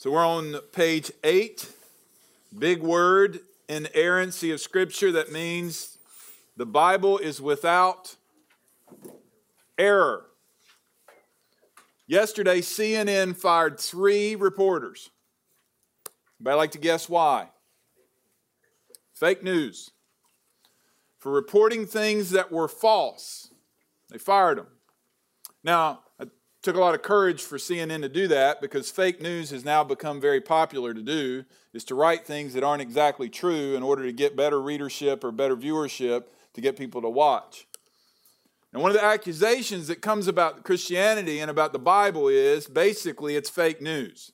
[0.00, 1.70] So we're on page eight.
[2.58, 5.12] Big word, inerrancy of Scripture.
[5.12, 5.98] That means
[6.56, 8.16] the Bible is without
[9.76, 10.24] error.
[12.06, 15.10] Yesterday, CNN fired three reporters.
[16.40, 17.50] Anybody like to guess why?
[19.12, 19.90] Fake news.
[21.18, 23.50] For reporting things that were false.
[24.08, 24.68] They fired them.
[25.62, 26.00] Now,
[26.62, 29.82] took a lot of courage for CNN to do that because fake news has now
[29.82, 34.02] become very popular to do, is to write things that aren't exactly true in order
[34.04, 37.66] to get better readership or better viewership to get people to watch.
[38.72, 43.36] And one of the accusations that comes about Christianity and about the Bible is basically
[43.36, 44.32] it's fake news.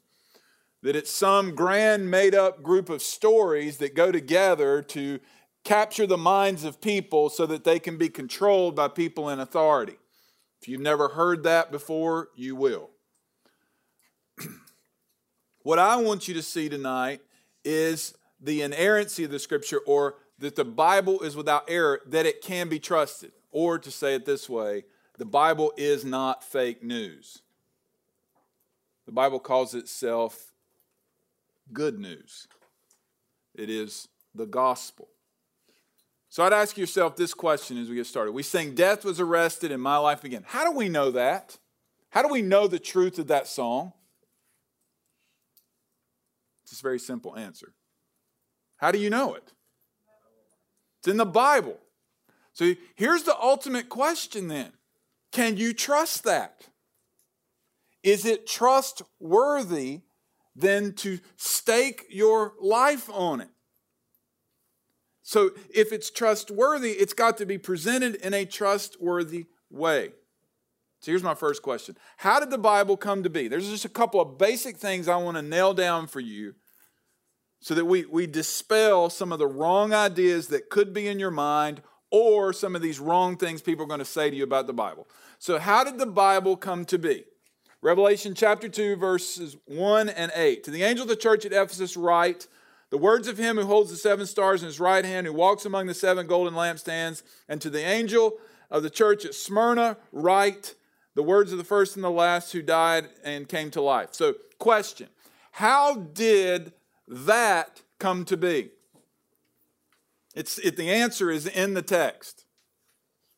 [0.82, 5.20] That it's some grand made up group of stories that go together to
[5.64, 9.96] capture the minds of people so that they can be controlled by people in authority.
[10.60, 12.90] If you've never heard that before, you will.
[15.62, 17.20] what I want you to see tonight
[17.64, 22.42] is the inerrancy of the scripture or that the Bible is without error, that it
[22.42, 23.32] can be trusted.
[23.50, 24.84] Or to say it this way,
[25.18, 27.42] the Bible is not fake news.
[29.06, 30.52] The Bible calls itself
[31.72, 32.46] good news,
[33.54, 35.08] it is the gospel.
[36.36, 38.32] So I'd ask yourself this question as we get started.
[38.32, 40.44] We sing, Death was arrested and my life began.
[40.46, 41.56] How do we know that?
[42.10, 43.94] How do we know the truth of that song?
[46.62, 47.72] It's a very simple answer.
[48.76, 49.50] How do you know it?
[50.98, 51.78] It's in the Bible.
[52.52, 54.74] So here's the ultimate question then
[55.32, 56.68] Can you trust that?
[58.02, 60.02] Is it trustworthy
[60.54, 63.55] then to stake your life on it?
[65.26, 70.12] So if it's trustworthy, it's got to be presented in a trustworthy way.
[71.00, 73.48] So here's my first question How did the Bible come to be?
[73.48, 76.54] There's just a couple of basic things I want to nail down for you
[77.58, 81.32] so that we, we dispel some of the wrong ideas that could be in your
[81.32, 84.68] mind or some of these wrong things people are going to say to you about
[84.68, 85.08] the Bible.
[85.40, 87.24] So, how did the Bible come to be?
[87.82, 90.62] Revelation chapter 2, verses 1 and 8.
[90.62, 92.46] To the angel of the church at Ephesus, write
[92.96, 95.66] the words of him who holds the seven stars in his right hand, who walks
[95.66, 98.38] among the seven golden lampstands, and to the angel
[98.70, 100.74] of the church at Smyrna, write
[101.14, 104.14] the words of the first and the last who died and came to life.
[104.14, 105.08] So, question
[105.50, 106.72] How did
[107.06, 108.70] that come to be?
[110.34, 112.46] It's, it, the answer is in the text.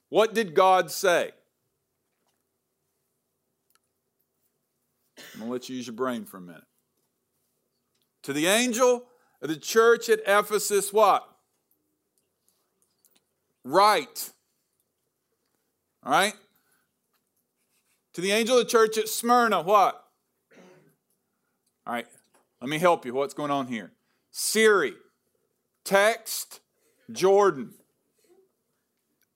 [0.08, 1.32] What did God say?
[5.34, 6.62] I'm going to let you use your brain for a minute.
[8.22, 9.04] To the angel
[9.40, 11.28] the church at Ephesus, what?
[13.64, 14.32] Right.
[16.04, 16.34] All right?
[18.14, 20.04] To the angel of the church at Smyrna, what?
[21.86, 22.06] All right,
[22.60, 23.14] let me help you.
[23.14, 23.92] What's going on here?
[24.30, 24.94] Siri,
[25.84, 26.60] text,
[27.10, 27.74] Jordan.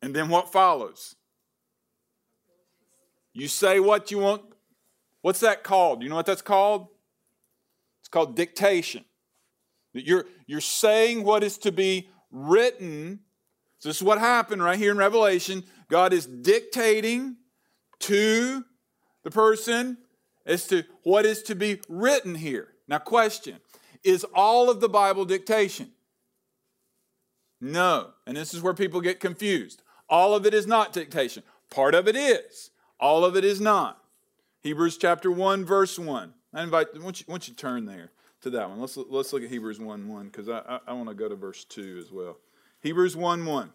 [0.03, 1.15] And then what follows?
[3.33, 4.43] You say what you want.
[5.23, 6.03] What's that called?
[6.03, 6.89] You know what that's called?
[8.01, 9.05] It's called dictation.
[9.93, 13.21] You're, you're saying what is to be written.
[13.79, 15.65] So this is what happened right here in Revelation.
[15.89, 17.37] God is dictating
[18.01, 18.65] to
[19.23, 19.99] the person
[20.47, 22.69] as to what is to be written here.
[22.89, 23.59] Now, question
[24.03, 25.91] Is all of the Bible dictation?
[27.61, 28.11] No.
[28.27, 29.83] And this is where people get confused.
[30.09, 31.43] All of it is not dictation.
[31.71, 32.71] Part of it is.
[32.99, 34.03] All of it is not.
[34.63, 36.35] Hebrews chapter 1, verse 1.
[36.55, 38.12] I invite, I want you, I you turn there
[38.43, 38.79] to that one.
[38.81, 41.35] Let's, let's look at Hebrews 1 1 because I, I, I want to go to
[41.37, 42.39] verse 2 as well.
[42.81, 43.73] Hebrews 1 1.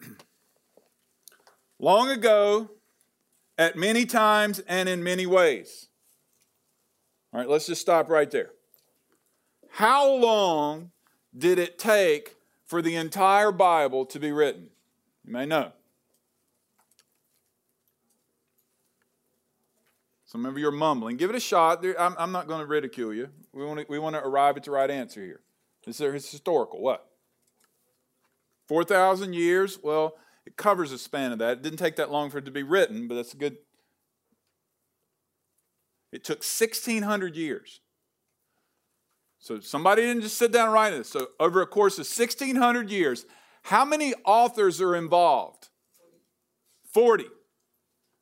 [1.78, 2.70] Long ago,
[3.58, 5.88] at many times and in many ways.
[7.32, 8.52] All right, let's just stop right there.
[9.72, 10.92] How long
[11.36, 12.36] did it take
[12.70, 14.68] for the entire Bible to be written?
[15.24, 15.72] You may know.
[20.24, 21.16] Some of you are mumbling.
[21.16, 21.84] Give it a shot.
[21.98, 23.30] I'm, not going to ridicule you.
[23.52, 25.40] We want to, we want to arrive at the right answer here.
[25.84, 26.80] This is historical.
[26.80, 27.10] What?
[28.68, 29.80] 4,000 years?
[29.82, 30.16] Well,
[30.46, 31.54] it covers a span of that.
[31.54, 33.56] It didn't take that long for it to be written, but that's a good.
[36.12, 37.80] It took 1,600 years.
[39.40, 41.08] So somebody didn't just sit down and write this.
[41.08, 43.24] So over a course of 1,600 years,
[43.62, 45.68] how many authors are involved?
[46.92, 47.24] 40.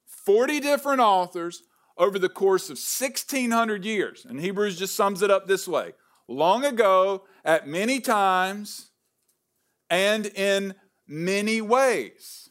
[0.07, 1.63] 40 different authors
[1.97, 4.25] over the course of 1,600 years.
[4.29, 5.93] And Hebrews just sums it up this way
[6.29, 8.91] long ago, at many times,
[9.89, 10.75] and in
[11.07, 12.51] many ways.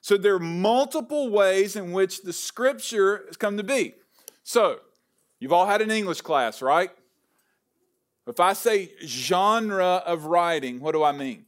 [0.00, 3.94] So there are multiple ways in which the scripture has come to be.
[4.42, 4.78] So,
[5.38, 6.90] you've all had an English class, right?
[8.28, 11.46] If I say genre of writing, what do I mean?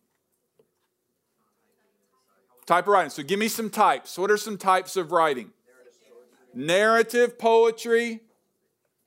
[2.65, 3.11] Type of writing.
[3.11, 4.17] So give me some types.
[4.17, 5.51] What are some types of writing?
[6.55, 8.21] Narrative, poetry.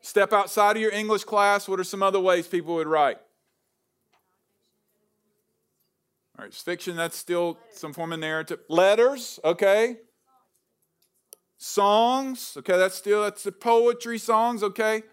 [0.02, 1.68] Step outside of your English class.
[1.68, 3.18] What are some other ways people would write?
[6.38, 8.60] All right, it's fiction, that's still some form of narrative.
[8.70, 9.98] Letters, okay.
[11.58, 15.04] Songs, okay, that's still that's the poetry, songs, okay.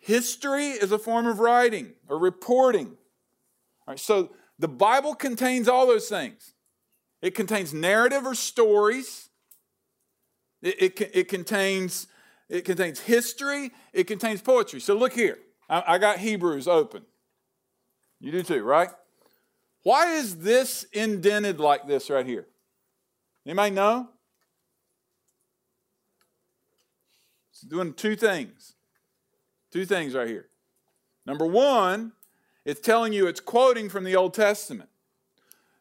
[0.00, 2.86] History is a form of writing or reporting.
[3.86, 6.54] All right, so the Bible contains all those things.
[7.20, 9.28] It contains narrative or stories.
[10.62, 12.06] It, it, it, contains,
[12.48, 13.72] it contains history.
[13.92, 14.80] It contains poetry.
[14.80, 15.38] So look here.
[15.68, 17.02] I, I got Hebrews open.
[18.20, 18.88] You do too, right?
[19.82, 22.46] Why is this indented like this right here?
[23.46, 24.08] Anybody know?
[27.50, 28.74] It's doing two things.
[29.70, 30.48] Two things right here.
[31.26, 32.12] Number one,
[32.64, 34.90] it's telling you it's quoting from the Old Testament.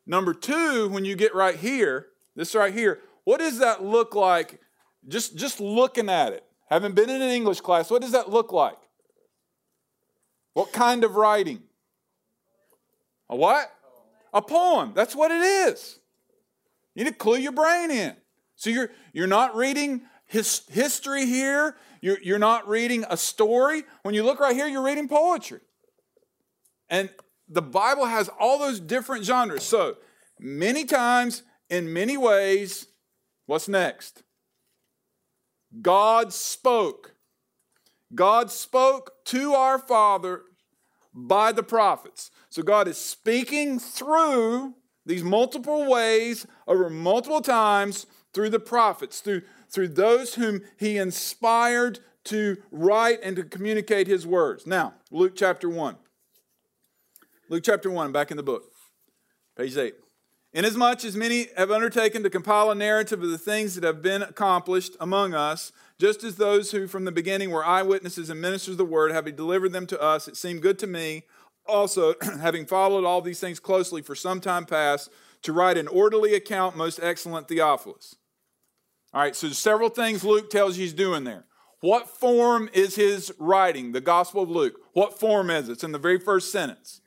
[0.05, 4.59] Number two, when you get right here, this right here, what does that look like?
[5.07, 6.43] Just, just looking at it.
[6.69, 7.89] Haven't been in an English class.
[7.89, 8.77] What does that look like?
[10.53, 11.61] What kind of writing?
[13.29, 13.71] A what?
[14.33, 14.93] A poem.
[14.95, 15.99] That's what it is.
[16.95, 18.15] You need to clue your brain in.
[18.55, 21.75] So you're, you're not reading his, history here.
[22.01, 23.83] You're, you're not reading a story.
[24.03, 25.59] When you look right here, you're reading poetry.
[26.89, 27.09] And
[27.47, 29.63] the Bible has all those different genres.
[29.63, 29.97] So
[30.39, 32.87] many times, in many ways,
[33.45, 34.23] what's next?
[35.81, 37.15] God spoke.
[38.15, 40.43] God spoke to our Father
[41.13, 42.31] by the prophets.
[42.49, 44.73] So God is speaking through
[45.05, 51.99] these multiple ways over multiple times through the prophets, through, through those whom he inspired
[52.25, 54.67] to write and to communicate his words.
[54.67, 55.95] Now, Luke chapter 1.
[57.49, 58.71] Luke chapter 1, back in the book,
[59.57, 59.95] page 8.
[60.51, 64.23] Inasmuch as many have undertaken to compile a narrative of the things that have been
[64.23, 68.77] accomplished among us, just as those who from the beginning were eyewitnesses and ministers of
[68.77, 71.23] the word, having delivered them to us, it seemed good to me,
[71.67, 75.09] also, having followed all these things closely for some time past,
[75.43, 78.15] to write an orderly account, most excellent Theophilus.
[79.13, 81.45] All right, so several things Luke tells you he's doing there.
[81.81, 84.75] What form is his writing, the Gospel of Luke?
[84.93, 85.73] What form is it?
[85.73, 87.01] It's in the very first sentence.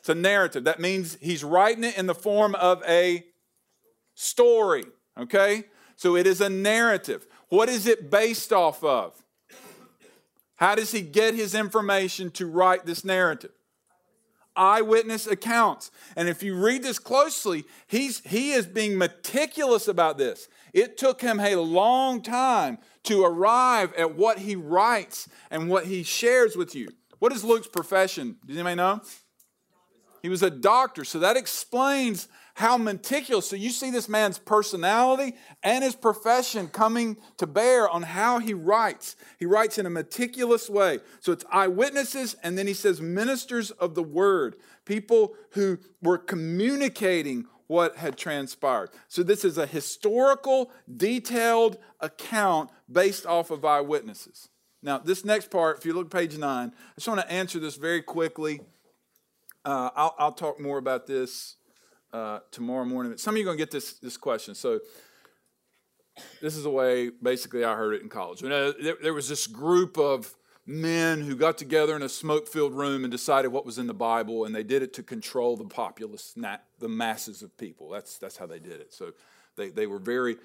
[0.00, 0.64] It's a narrative.
[0.64, 3.24] That means he's writing it in the form of a
[4.14, 4.84] story,
[5.16, 5.64] okay?
[5.94, 7.26] So it is a narrative.
[7.48, 9.22] What is it based off of?
[10.56, 13.52] How does he get his information to write this narrative?
[14.56, 15.90] Eyewitness accounts.
[16.16, 20.48] And if you read this closely, he's, he is being meticulous about this.
[20.76, 26.02] It took him a long time to arrive at what he writes and what he
[26.02, 26.88] shares with you.
[27.18, 28.36] What is Luke's profession?
[28.46, 29.00] Does anybody know?
[30.20, 33.48] He was a doctor, so that explains how meticulous.
[33.48, 38.52] So you see this man's personality and his profession coming to bear on how he
[38.52, 39.16] writes.
[39.38, 40.98] He writes in a meticulous way.
[41.20, 47.46] So it's eyewitnesses, and then he says ministers of the word, people who were communicating
[47.66, 48.90] what had transpired.
[49.08, 54.48] So this is a historical, detailed account based off of eyewitnesses.
[54.82, 57.76] Now, this next part, if you look page nine, I just want to answer this
[57.76, 58.60] very quickly.
[59.64, 61.56] Uh, I'll, I'll, talk more about this
[62.12, 63.10] uh, tomorrow morning.
[63.10, 64.54] But some of you are going to get this, this question.
[64.54, 64.78] So,
[66.40, 68.42] this is the way basically I heard it in college.
[68.42, 70.34] You know, there, there was this group of
[70.66, 73.94] men who got together in a smoke filled room and decided what was in the
[73.94, 77.88] Bible, and they did it to control the populace, not the masses of people.
[77.88, 78.92] That's, that's how they did it.
[78.92, 79.12] So,
[79.56, 80.36] they, they were very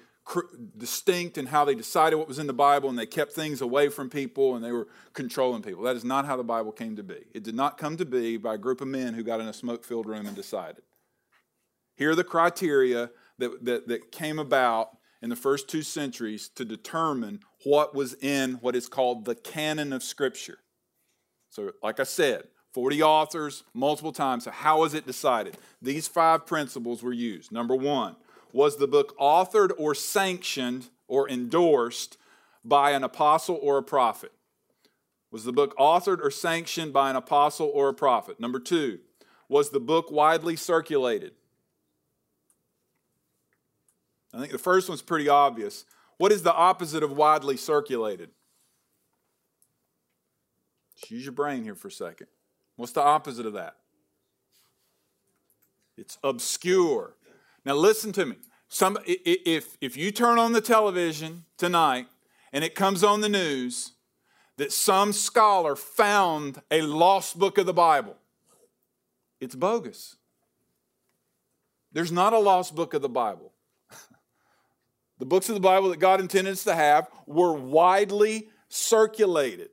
[0.78, 3.88] distinct in how they decided what was in the Bible and they kept things away
[3.88, 5.82] from people and they were controlling people.
[5.82, 7.26] That is not how the Bible came to be.
[7.34, 9.52] It did not come to be by a group of men who got in a
[9.52, 10.84] smoke filled room and decided.
[11.96, 16.64] Here are the criteria that, that, that came about in the first two centuries to
[16.64, 20.58] determine what was in what is called the canon of Scripture.
[21.48, 24.44] So, like I said, 40 authors, multiple times.
[24.44, 25.56] So, how was it decided?
[25.80, 27.52] These five principles were used.
[27.52, 28.16] Number one,
[28.52, 32.18] was the book authored or sanctioned or endorsed
[32.64, 34.32] by an apostle or a prophet?
[35.30, 38.40] Was the book authored or sanctioned by an apostle or a prophet?
[38.40, 38.98] Number two,
[39.48, 41.32] was the book widely circulated?
[44.32, 45.84] I think the first one's pretty obvious.
[46.18, 48.30] What is the opposite of widely circulated?
[50.96, 52.28] Just use your brain here for a second.
[52.76, 53.76] What's the opposite of that?
[55.96, 57.14] It's obscure.
[57.64, 58.36] Now listen to me.
[58.68, 62.06] Some, if, if you turn on the television tonight
[62.52, 63.92] and it comes on the news
[64.56, 68.16] that some scholar found a lost book of the Bible,
[69.40, 70.16] it's bogus.
[71.92, 73.51] There's not a lost book of the Bible.
[75.22, 79.68] The books of the Bible that God intended us to have were widely circulated.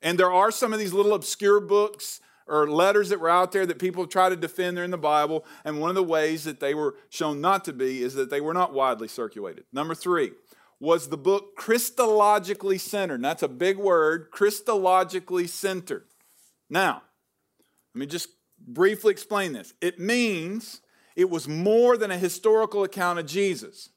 [0.00, 3.66] And there are some of these little obscure books or letters that were out there
[3.66, 5.44] that people try to defend they're in the Bible.
[5.66, 8.40] And one of the ways that they were shown not to be is that they
[8.40, 9.64] were not widely circulated.
[9.70, 10.32] Number three,
[10.80, 13.16] was the book Christologically centered?
[13.16, 16.06] And that's a big word, Christologically centered.
[16.70, 17.02] Now,
[17.94, 19.74] let me just briefly explain this.
[19.82, 20.80] It means
[21.16, 23.90] it was more than a historical account of Jesus.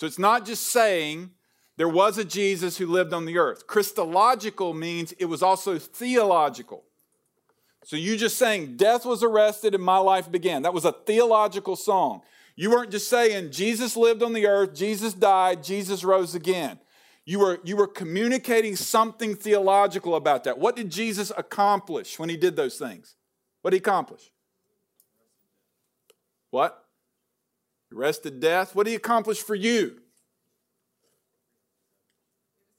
[0.00, 1.28] So it's not just saying
[1.76, 3.66] there was a Jesus who lived on the earth.
[3.66, 6.84] Christological means it was also theological.
[7.84, 10.62] So you just saying death was arrested and my life began.
[10.62, 12.22] That was a theological song.
[12.56, 16.78] You weren't just saying Jesus lived on the earth, Jesus died, Jesus rose again.
[17.26, 20.56] You were, you were communicating something theological about that.
[20.56, 23.16] What did Jesus accomplish when he did those things?
[23.60, 24.32] What did he accomplish?
[26.48, 26.79] What?
[27.94, 28.74] Arrested death.
[28.74, 30.00] What did he accomplish for you?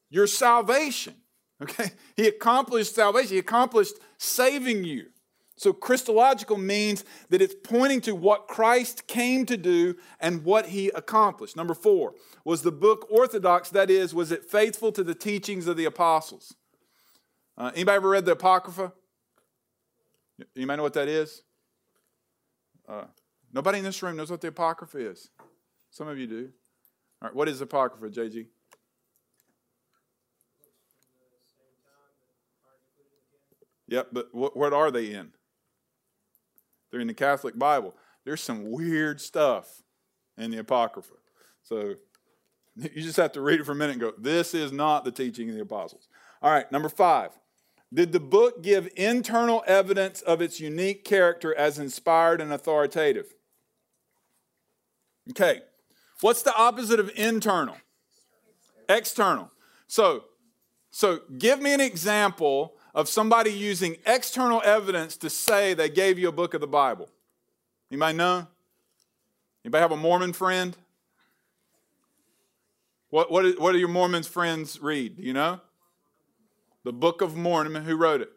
[0.09, 1.15] Your salvation.
[1.61, 1.91] Okay?
[2.15, 3.31] He accomplished salvation.
[3.31, 5.07] He accomplished saving you.
[5.57, 10.89] So, Christological means that it's pointing to what Christ came to do and what he
[10.89, 11.55] accomplished.
[11.55, 13.69] Number four, was the book orthodox?
[13.69, 16.55] That is, was it faithful to the teachings of the apostles?
[17.57, 18.91] Uh, anybody ever read the Apocrypha?
[20.55, 21.43] Anybody know what that is?
[22.89, 23.03] Uh,
[23.53, 25.29] nobody in this room knows what the Apocrypha is.
[25.89, 26.50] Some of you do.
[27.22, 28.48] All right, what is Apocrypha, JG?
[33.88, 35.31] Yep, but what, what are they in?
[36.89, 37.96] They're in the Catholic Bible.
[38.24, 39.81] There's some weird stuff
[40.38, 41.13] in the Apocrypha.
[41.63, 41.96] So
[42.75, 45.12] you just have to read it for a minute and go, this is not the
[45.12, 46.08] teaching of the apostles.
[46.41, 47.31] All right, number five.
[47.93, 53.34] Did the book give internal evidence of its unique character as inspired and authoritative?
[55.31, 55.61] Okay,
[56.21, 57.77] what's the opposite of internal?
[58.88, 59.50] External.
[59.88, 60.25] So,
[60.89, 66.27] so give me an example of somebody using external evidence to say they gave you
[66.27, 67.09] a book of the Bible?
[67.89, 68.47] Anybody know?
[69.63, 70.75] Anybody have a Mormon friend?
[73.09, 75.17] What, what, what do your Mormon friends read?
[75.17, 75.59] Do you know?
[76.83, 77.83] The Book of Mormon.
[77.85, 78.31] Who wrote it?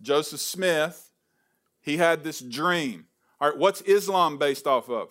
[0.00, 1.10] Joseph Smith.
[1.80, 3.06] He had this dream.
[3.40, 5.08] All right, what's Islam based off of?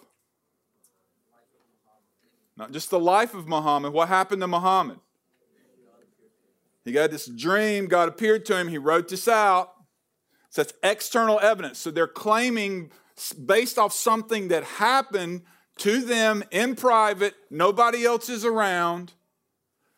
[2.57, 3.93] Not just the life of Muhammad.
[3.93, 4.99] What happened to Muhammad?
[6.83, 9.73] He got this dream, God appeared to him, he wrote this out.
[10.49, 11.77] So that's external evidence.
[11.79, 12.91] So they're claiming
[13.45, 15.43] based off something that happened
[15.77, 19.13] to them in private, nobody else is around.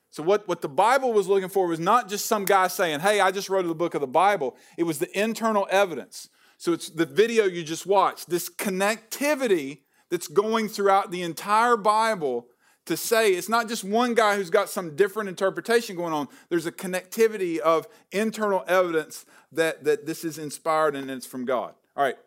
[0.09, 3.19] So, what, what the Bible was looking for was not just some guy saying, Hey,
[3.19, 4.55] I just wrote the book of the Bible.
[4.77, 6.29] It was the internal evidence.
[6.57, 9.79] So, it's the video you just watched, this connectivity
[10.13, 12.45] that's going throughout the entire Bible
[12.85, 16.27] to say it's not just one guy who's got some different interpretation going on.
[16.49, 21.73] There's a connectivity of internal evidence that, that this is inspired and it's from God.
[21.97, 22.17] All right,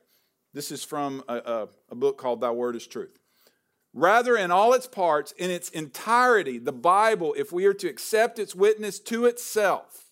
[0.52, 3.20] this is from a, a, a book called Thy Word is Truth.
[3.94, 8.40] Rather, in all its parts, in its entirety, the Bible, if we are to accept
[8.40, 10.06] its witness to itself,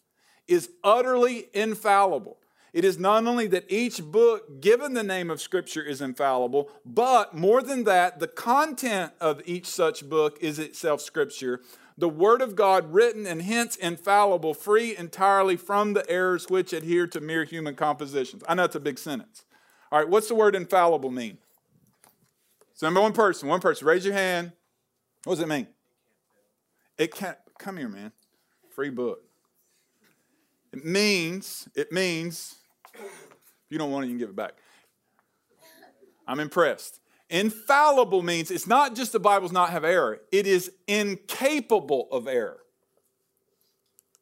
[0.46, 2.38] is utterly infallible.
[2.74, 7.32] It is not only that each book given the name of Scripture is infallible, but
[7.32, 11.60] more than that, the content of each such book is itself Scripture,
[11.96, 17.06] the Word of God written and hence infallible, free entirely from the errors which adhere
[17.06, 18.42] to mere human compositions.
[18.48, 19.44] I know it's a big sentence.
[19.92, 21.38] All right, what's the word infallible mean?
[22.72, 24.50] So, number one person, one person, raise your hand.
[25.22, 25.68] What does it mean?
[26.98, 28.10] It can't, come here, man.
[28.74, 29.20] Free book.
[30.72, 32.56] It means, it means
[33.74, 34.52] you don't want it, you can give it back.
[36.26, 37.00] I'm impressed.
[37.28, 42.60] Infallible means it's not just the Bible's not have error, it is incapable of error.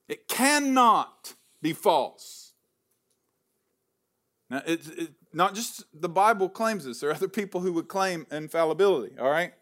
[0.09, 2.52] It cannot be false.
[4.50, 7.88] Now, it's it, not just the Bible claims this, there are other people who would
[7.88, 9.52] claim infallibility, all right?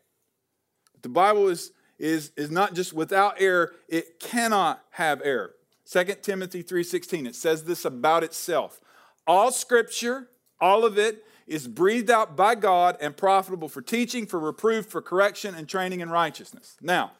[1.02, 5.54] The Bible is, is, is not just without error, it cannot have error.
[5.90, 8.80] 2 Timothy 3:16 it says this about itself
[9.26, 10.28] all scripture,
[10.60, 15.02] all of it, is breathed out by God and profitable for teaching, for reproof, for
[15.02, 16.76] correction, and training in righteousness.
[16.80, 17.12] Now,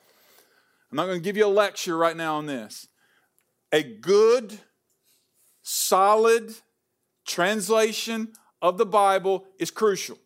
[0.90, 2.88] I'm not going to give you a lecture right now on this.
[3.72, 4.58] A good
[5.62, 6.54] solid
[7.26, 10.18] translation of the Bible is crucial.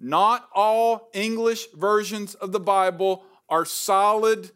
[0.00, 4.50] Not all English versions of the Bible are solid,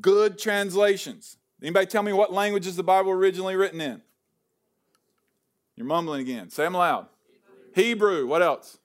[0.00, 1.36] good translations.
[1.62, 4.02] Anybody tell me what language is the Bible originally written in?
[5.76, 6.50] You're mumbling again.
[6.50, 7.06] Say them loud.
[7.74, 8.26] Hebrew.
[8.26, 8.78] What else?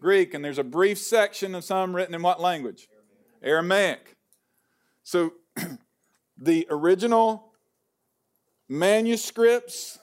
[0.00, 0.34] Greek.
[0.34, 2.88] And there's a brief section of some written in what language?
[3.42, 4.16] Aramaic.
[5.02, 5.34] So
[6.38, 7.52] the original
[8.68, 9.98] manuscripts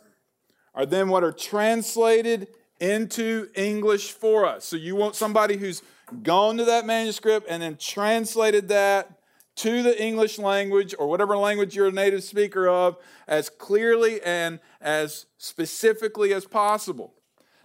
[0.75, 2.47] are then what are translated
[2.79, 4.65] into English for us.
[4.65, 5.81] So you want somebody who's
[6.23, 9.18] gone to that manuscript and then translated that
[9.59, 12.97] to the English language or whatever language you're a native speaker of
[13.27, 17.13] as clearly and as specifically as possible.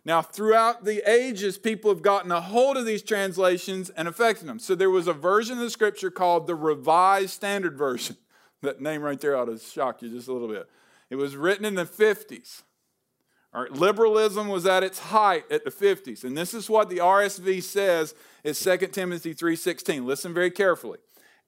[0.05, 4.59] Now, throughout the ages, people have gotten a hold of these translations and affected them.
[4.59, 8.17] So there was a version of the scripture called the Revised Standard Version.
[8.63, 10.67] That name right there ought to shock you just a little bit.
[11.11, 12.63] It was written in the 50s.
[13.53, 16.25] All right, liberalism was at its height at the 50s.
[16.25, 20.07] And this is what the RSV says in 2 Timothy 3:16.
[20.07, 20.99] Listen very carefully.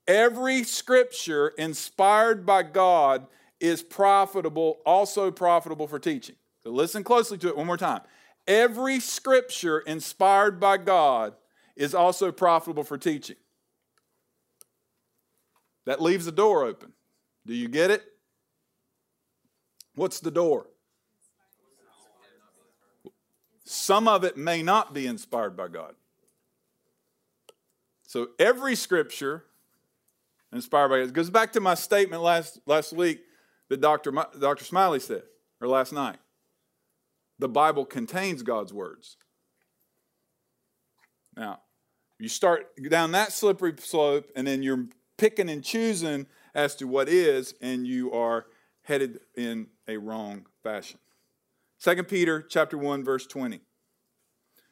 [0.07, 3.27] Every scripture inspired by God
[3.61, 6.37] is profitable, also profitable for teaching.
[6.63, 8.03] So listen closely to it one more time.
[8.47, 11.35] Every scripture inspired by God
[11.75, 13.37] is also profitable for teaching.
[15.85, 16.93] That leaves the door open.
[17.45, 18.05] Do you get it?
[19.95, 20.67] What's the door?
[23.65, 25.95] Some of it may not be inspired by God.
[28.05, 29.45] So every scripture
[30.57, 30.99] inspired by.
[30.99, 33.21] It goes back to my statement last, last week
[33.69, 34.11] that Dr.
[34.11, 34.65] Dr.
[34.65, 35.23] Smiley said,
[35.61, 36.17] or last night.
[37.39, 39.17] The Bible contains God's words.
[41.37, 41.61] Now,
[42.19, 44.87] you start down that slippery slope, and then you're
[45.19, 48.47] picking and choosing as to what is, and you are
[48.83, 50.99] headed in a wrong fashion.
[51.83, 53.61] 2 Peter chapter 1 verse 20.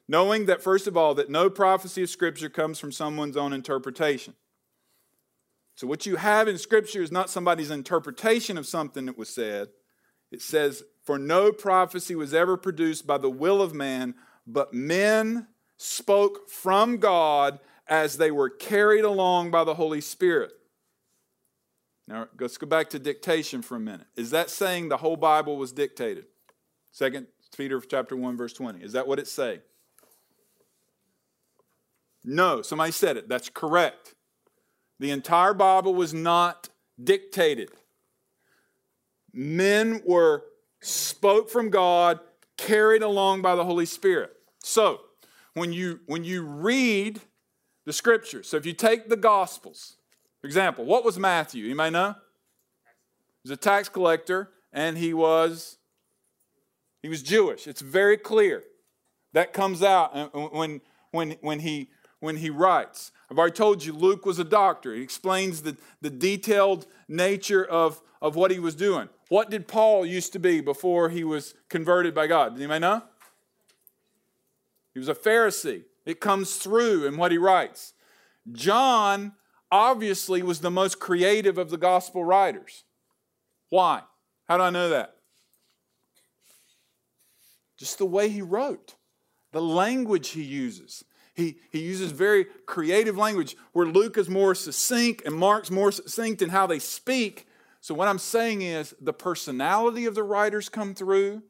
[0.09, 4.35] Knowing that first of all that no prophecy of scripture comes from someone's own interpretation.
[5.75, 9.69] So what you have in scripture is not somebody's interpretation of something that was said.
[10.31, 14.15] It says for no prophecy was ever produced by the will of man,
[14.47, 17.59] but men spoke from God
[17.89, 20.53] as they were carried along by the Holy Spirit.
[22.07, 24.07] Now, let's go back to dictation for a minute.
[24.17, 26.27] Is that saying the whole Bible was dictated?
[26.93, 28.83] Second Peter chapter 1, verse 20.
[28.83, 29.61] Is that what it say?
[32.25, 33.29] No, somebody said it.
[33.29, 34.14] That's correct.
[35.01, 36.69] The entire Bible was not
[37.03, 37.71] dictated.
[39.33, 40.45] Men were
[40.81, 42.21] spoke from God,
[42.57, 44.33] carried along by the Holy Spirit.
[44.63, 45.01] So,
[45.55, 47.21] when you when you read
[47.87, 49.97] the scriptures, so if you take the gospels,
[50.41, 51.65] for example, what was Matthew?
[51.65, 52.15] You may know?
[53.43, 55.79] He was a tax collector and he was
[57.03, 57.67] he was Jewish.
[57.67, 58.63] It's very clear.
[59.33, 60.81] That comes out uh, uh, when
[61.11, 63.11] when when he when he writes.
[63.31, 64.95] I've already told you Luke was a doctor.
[64.95, 69.09] He explains the, the detailed nature of, of what he was doing.
[69.29, 72.57] What did Paul used to be before he was converted by God?
[72.57, 73.03] Anybody know?
[74.93, 75.85] He was a Pharisee.
[76.07, 77.95] It comes through in what he writes.
[78.53, 79.33] John
[79.73, 82.85] obviously was the most creative of the gospel writers.
[83.71, 84.03] Why?
[84.47, 85.17] How do I know that?
[87.77, 88.95] Just the way he wrote,
[89.53, 91.05] the language he uses.
[91.35, 96.43] He, he uses very creative language where Luke is more succinct and Mark's more succinct
[96.43, 97.49] in how they speak.
[97.81, 101.43] So, what I'm saying is the personality of the writers come through,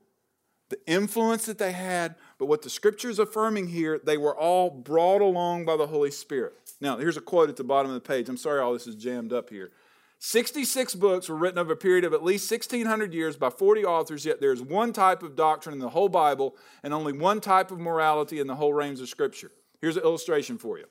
[0.71, 4.71] the influence that they had, but what the scripture is affirming here, they were all
[4.71, 6.55] brought along by the Holy Spirit.
[6.81, 8.29] Now, here's a quote at the bottom of the page.
[8.29, 9.71] I'm sorry all this is jammed up here.
[10.19, 14.25] 66 books were written over a period of at least 1,600 years by 40 authors,
[14.25, 17.79] yet there's one type of doctrine in the whole Bible and only one type of
[17.79, 19.51] morality in the whole range of Scripture.
[19.85, 20.87] Here's an illustration for you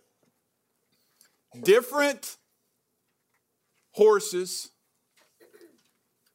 [1.64, 2.38] different
[3.90, 4.70] horses,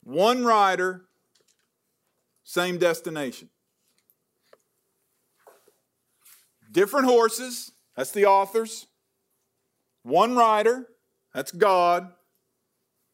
[0.02, 1.04] one rider,
[2.42, 3.48] same destination.
[6.72, 8.88] Different horses, that's the authors.
[10.02, 10.88] One rider,
[11.32, 12.12] that's God.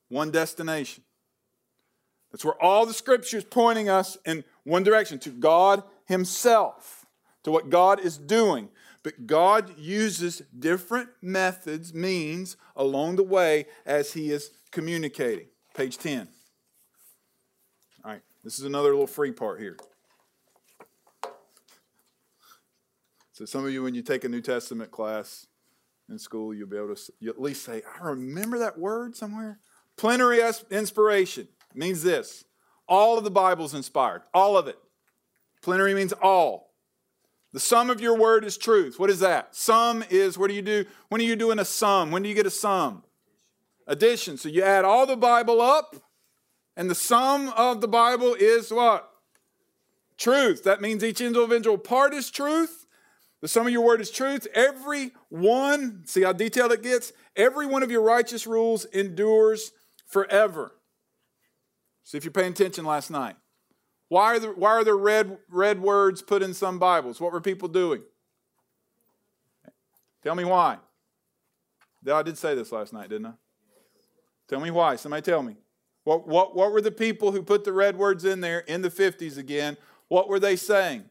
[0.08, 1.04] One destination.
[2.32, 7.04] That's where all the scripture is pointing us in one direction to God Himself,
[7.42, 8.70] to what God is doing.
[9.04, 15.46] But God uses different methods, means along the way as He is communicating.
[15.74, 16.26] Page 10.
[18.02, 19.76] All right, this is another little free part here.
[23.32, 25.46] So, some of you, when you take a New Testament class
[26.08, 29.58] in school, you'll be able to at least say, I remember that word somewhere.
[29.96, 30.40] Plenary
[30.70, 32.44] inspiration means this
[32.88, 34.22] All of the Bible is inspired.
[34.32, 34.78] All of it.
[35.60, 36.73] Plenary means all.
[37.54, 38.98] The sum of your word is truth.
[38.98, 39.54] What is that?
[39.54, 40.84] Sum is, what do you do?
[41.08, 42.10] When are you doing a sum?
[42.10, 43.04] When do you get a sum?
[43.86, 44.36] Addition.
[44.38, 45.94] So you add all the Bible up,
[46.76, 49.08] and the sum of the Bible is what?
[50.18, 50.64] Truth.
[50.64, 52.86] That means each individual part is truth.
[53.40, 54.48] The sum of your word is truth.
[54.52, 57.12] Every one, see how detailed it gets?
[57.36, 59.70] Every one of your righteous rules endures
[60.08, 60.74] forever.
[62.02, 63.36] See if you're paying attention last night.
[64.14, 67.20] Why are, there, why are there red, red words put in some Bibles?
[67.20, 68.00] What were people doing?
[70.22, 70.78] Tell me why.
[72.08, 73.32] I did say this last night, didn't I?
[74.46, 74.94] Tell me why.
[74.94, 75.56] Somebody tell me.
[76.04, 78.88] What, what, what were the people who put the red words in there in the
[78.88, 79.76] 50s again?
[80.06, 81.06] What were they saying?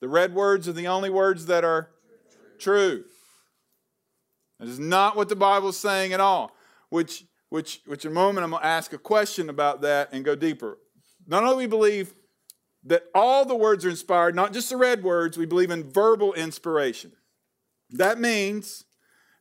[0.00, 1.90] The red words are the only words that are
[2.58, 3.04] true.
[4.58, 6.50] That is not what the Bible is saying at all.
[6.88, 10.24] Which, which, which in a moment I'm going to ask a question about that and
[10.24, 10.78] go deeper.
[11.28, 12.14] Not only do we believe
[12.84, 16.32] that all the words are inspired, not just the red words, we believe in verbal
[16.34, 17.12] inspiration.
[17.90, 18.84] That means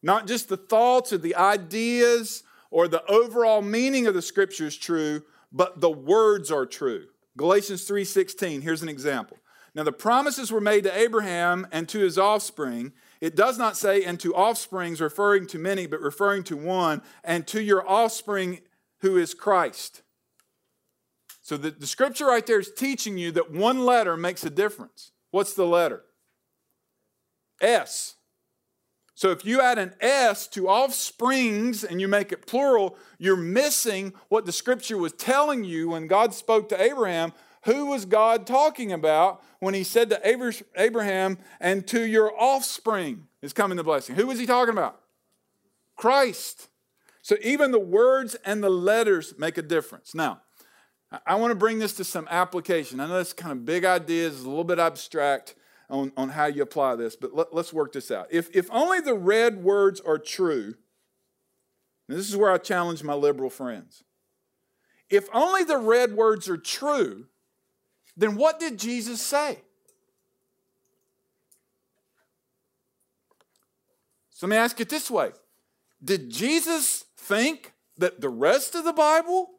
[0.01, 4.77] not just the thoughts or the ideas or the overall meaning of the scripture is
[4.77, 7.07] true, but the words are true.
[7.37, 9.37] Galatians 3:16, here's an example.
[9.75, 12.91] Now the promises were made to Abraham and to his offspring.
[13.21, 17.47] It does not say and to offsprings referring to many, but referring to one, and
[17.47, 18.61] to your offspring
[18.99, 20.01] who is Christ.
[21.49, 25.13] So the, the scripture right there is teaching you that one letter makes a difference.
[25.31, 26.03] What's the letter?
[27.59, 28.17] S.
[29.15, 34.13] So if you add an S to offsprings and you make it plural, you're missing
[34.27, 37.33] what the scripture was telling you when God spoke to Abraham.
[37.63, 43.53] Who was God talking about when he said to Abraham, and to your offspring is
[43.53, 44.13] coming the blessing?
[44.17, 45.01] Who was he talking about?
[45.95, 46.69] Christ.
[47.23, 50.13] So even the words and the letters make a difference.
[50.13, 50.41] Now,
[51.25, 52.99] I want to bring this to some application.
[52.99, 55.55] I know it's kind of big ideas, a little bit abstract
[55.89, 58.27] on, on how you apply this, but let, us work this out.
[58.29, 60.75] If, if only the red words are true,
[62.07, 64.03] this is where I challenge my liberal friends.
[65.09, 67.25] If only the red words are true,
[68.15, 69.59] then what did Jesus say?
[74.29, 75.31] So let me ask it this way
[76.03, 79.58] Did Jesus think that the rest of the Bible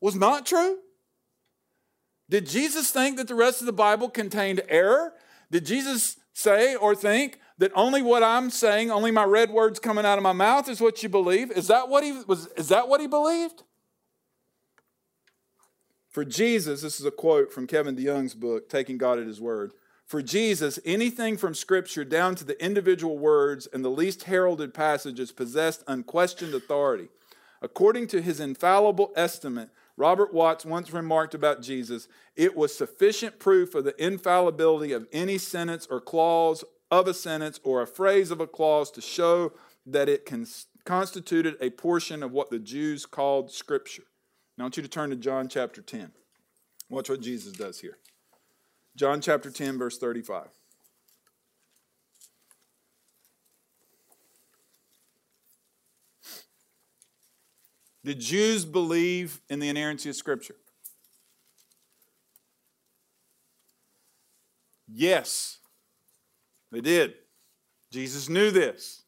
[0.00, 0.78] was not true?
[2.28, 5.12] Did Jesus think that the rest of the Bible contained error?
[5.50, 10.06] Did Jesus say or think that only what I'm saying, only my red words coming
[10.06, 11.50] out of my mouth is what you believe?
[11.50, 13.64] Is that what he was is that what he believed?
[16.08, 19.72] For Jesus, this is a quote from Kevin DeYoung's book, Taking God at His Word.
[20.06, 25.30] For Jesus, anything from Scripture down to the individual words and the least heralded passages
[25.30, 27.08] possessed unquestioned authority.
[27.62, 29.68] According to his infallible estimate,
[30.00, 35.36] Robert Watts once remarked about Jesus it was sufficient proof of the infallibility of any
[35.36, 39.52] sentence or clause of a sentence or a phrase of a clause to show
[39.84, 40.26] that it
[40.86, 44.04] constituted a portion of what the Jews called Scripture.
[44.56, 46.12] Now I want you to turn to John chapter 10.
[46.88, 47.98] Watch what Jesus does here.
[48.96, 50.48] John chapter 10, verse 35.
[58.04, 60.56] Did Jews believe in the inerrancy of Scripture?
[64.92, 65.58] Yes,
[66.72, 67.14] they did.
[67.92, 69.04] Jesus knew this.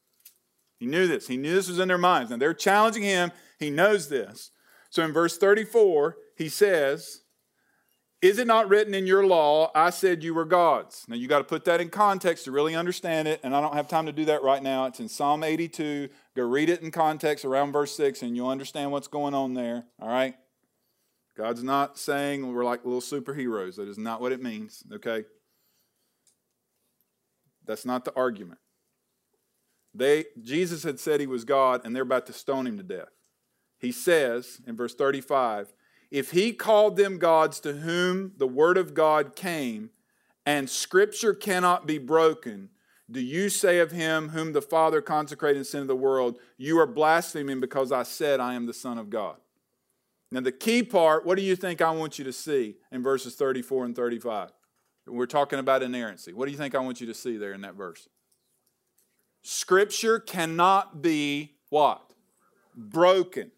[0.79, 1.27] He knew this.
[1.27, 2.31] He knew this was in their minds.
[2.31, 3.33] Now they're challenging him.
[3.59, 4.51] He knows this.
[4.91, 7.22] So in verse 34, he says,
[8.23, 11.05] is it not written in your law, I said you were gods?
[11.09, 13.75] Now you got to put that in context to really understand it, and I don't
[13.75, 14.87] have time to do that right now.
[14.87, 16.09] It's in Psalm 82.
[16.37, 19.85] Go read it in context around verse 6, and you'll understand what's going on there.
[20.01, 20.37] All right?
[21.37, 23.75] God's not saying we're like little superheroes.
[23.77, 25.25] That is not what it means, okay?
[27.67, 28.61] That's not the argument.
[29.95, 33.11] They Jesus had said he was God, and they're about to stone him to death.
[33.79, 35.73] He says in verse 35,
[36.13, 39.89] if he called them gods to whom the word of God came,
[40.45, 42.69] and scripture cannot be broken,
[43.11, 46.79] do you say of him whom the Father consecrated and sent of the world, you
[46.79, 49.37] are blaspheming because I said I am the Son of God?
[50.31, 53.35] Now, the key part, what do you think I want you to see in verses
[53.35, 54.51] 34 and 35?
[55.07, 56.35] We're talking about inerrancy.
[56.35, 58.07] What do you think I want you to see there in that verse?
[59.43, 62.13] Scripture cannot be what?
[62.77, 63.51] Broken.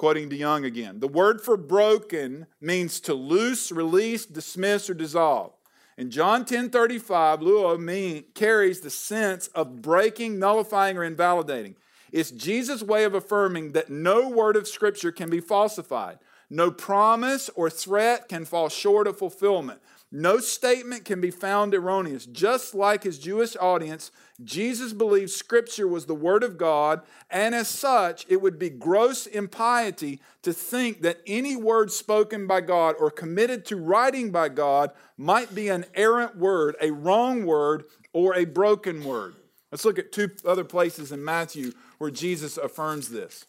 [0.00, 1.00] Quoting DeYoung again.
[1.00, 5.52] The word for broken means to loose, release, dismiss, or dissolve.
[5.98, 11.76] In John 10 35, luo mean, carries the sense of breaking, nullifying, or invalidating.
[12.12, 16.18] It's Jesus' way of affirming that no word of Scripture can be falsified.
[16.48, 19.82] No promise or threat can fall short of fulfillment.
[20.12, 22.26] No statement can be found erroneous.
[22.26, 24.10] Just like his Jewish audience,
[24.42, 29.26] Jesus believed Scripture was the Word of God, and as such, it would be gross
[29.26, 34.90] impiety to think that any word spoken by God or committed to writing by God
[35.16, 39.36] might be an errant word, a wrong word, or a broken word.
[39.70, 43.46] Let's look at two other places in Matthew where Jesus affirms this.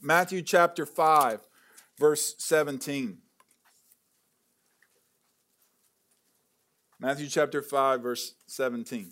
[0.00, 1.46] Matthew chapter 5,
[1.98, 3.18] verse 17.
[7.00, 9.10] Matthew chapter 5, verse 17.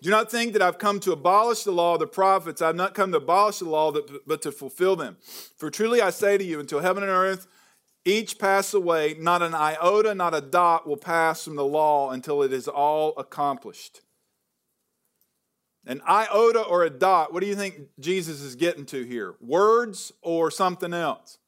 [0.00, 2.62] Do not think that I've come to abolish the law of the prophets.
[2.62, 3.92] I've not come to abolish the law,
[4.26, 5.16] but to fulfill them.
[5.56, 7.46] For truly I say to you, until heaven and earth
[8.04, 12.42] each pass away, not an iota, not a dot will pass from the law until
[12.42, 14.02] it is all accomplished.
[15.84, 19.34] An iota or a dot, what do you think Jesus is getting to here?
[19.40, 21.38] Words or something else?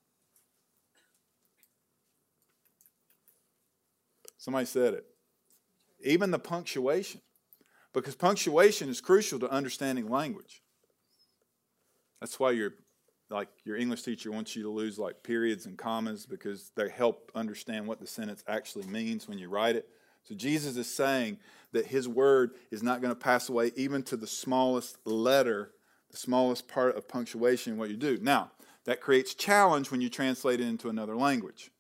[4.41, 5.05] Somebody said it.
[6.03, 7.21] Even the punctuation,
[7.93, 10.63] because punctuation is crucial to understanding language.
[12.21, 12.73] That's why your
[13.29, 17.31] like your English teacher wants you to lose like periods and commas because they help
[17.35, 19.87] understand what the sentence actually means when you write it.
[20.25, 21.39] So Jesus is saying
[21.73, 25.71] that his word is not going to pass away even to the smallest letter,
[26.11, 28.19] the smallest part of punctuation what you do.
[28.21, 28.51] Now,
[28.87, 31.71] that creates challenge when you translate it into another language.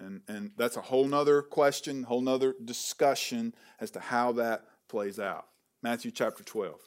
[0.00, 5.20] And, and that's a whole nother question, whole nother discussion as to how that plays
[5.20, 5.46] out.
[5.82, 6.80] Matthew chapter 12.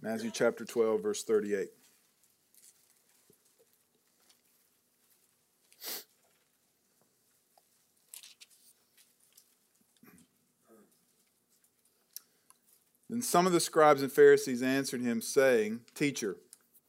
[0.00, 1.68] Matthew chapter 12, verse 38.
[13.08, 16.36] Then some of the scribes and Pharisees answered him, saying, Teacher,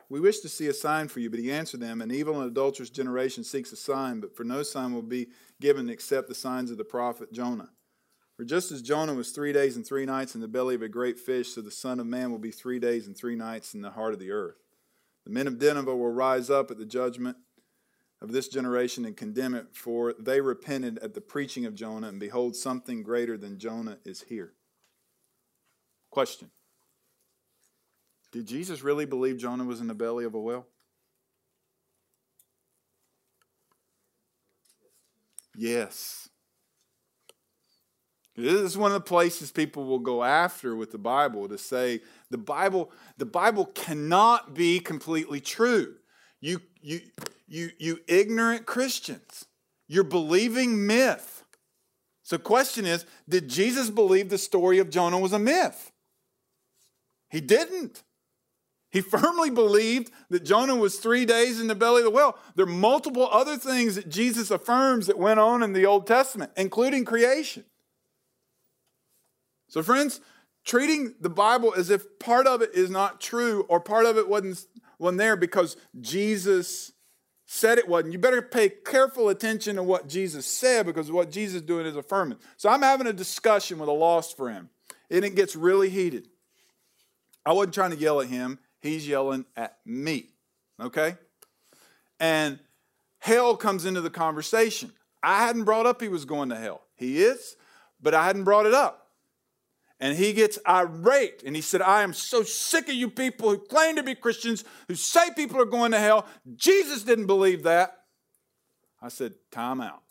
[0.09, 1.29] we wish to see a sign for you.
[1.29, 4.63] But he answered them, An evil and adulterous generation seeks a sign, but for no
[4.63, 5.27] sign will be
[5.61, 7.69] given except the signs of the prophet Jonah.
[8.35, 10.87] For just as Jonah was three days and three nights in the belly of a
[10.87, 13.81] great fish, so the Son of Man will be three days and three nights in
[13.81, 14.63] the heart of the earth.
[15.25, 17.37] The men of Nineveh will rise up at the judgment
[18.21, 22.19] of this generation and condemn it, for they repented at the preaching of Jonah, and
[22.19, 24.53] behold, something greater than Jonah is here.
[26.09, 26.49] Question
[28.31, 30.67] did Jesus really believe Jonah was in the belly of a whale?
[35.55, 36.29] Yes.
[38.35, 42.01] This is one of the places people will go after with the Bible to say
[42.29, 45.95] the Bible, the Bible cannot be completely true.
[46.39, 47.01] You, you,
[47.47, 49.45] you, you ignorant Christians,
[49.89, 51.43] you're believing myth.
[52.23, 55.91] So, question is, did Jesus believe the story of Jonah was a myth?
[57.29, 58.03] He didn't.
[58.91, 62.37] He firmly believed that Jonah was three days in the belly of the whale.
[62.55, 66.51] There are multiple other things that Jesus affirms that went on in the Old Testament,
[66.57, 67.65] including creation.
[69.67, 70.21] So, friends,
[70.65, 74.27] treating the Bible as if part of it is not true or part of it
[74.27, 74.65] wasn't,
[74.97, 76.91] wasn't there because Jesus
[77.45, 81.57] said it wasn't, you better pay careful attention to what Jesus said because what Jesus
[81.57, 82.39] is doing is affirming.
[82.57, 84.69] So, I'm having a discussion with a lost friend,
[85.11, 86.27] and it gets really heated.
[87.45, 88.57] I wasn't trying to yell at him.
[88.81, 90.29] He's yelling at me.
[90.79, 91.15] Okay?
[92.19, 92.59] And
[93.19, 94.91] hell comes into the conversation.
[95.21, 96.81] I hadn't brought up he was going to hell.
[96.95, 97.55] He is,
[98.01, 99.07] but I hadn't brought it up.
[99.99, 103.57] And he gets irate and he said, I am so sick of you people who
[103.57, 106.25] claim to be Christians, who say people are going to hell.
[106.55, 107.97] Jesus didn't believe that.
[109.01, 110.03] I said, Time out.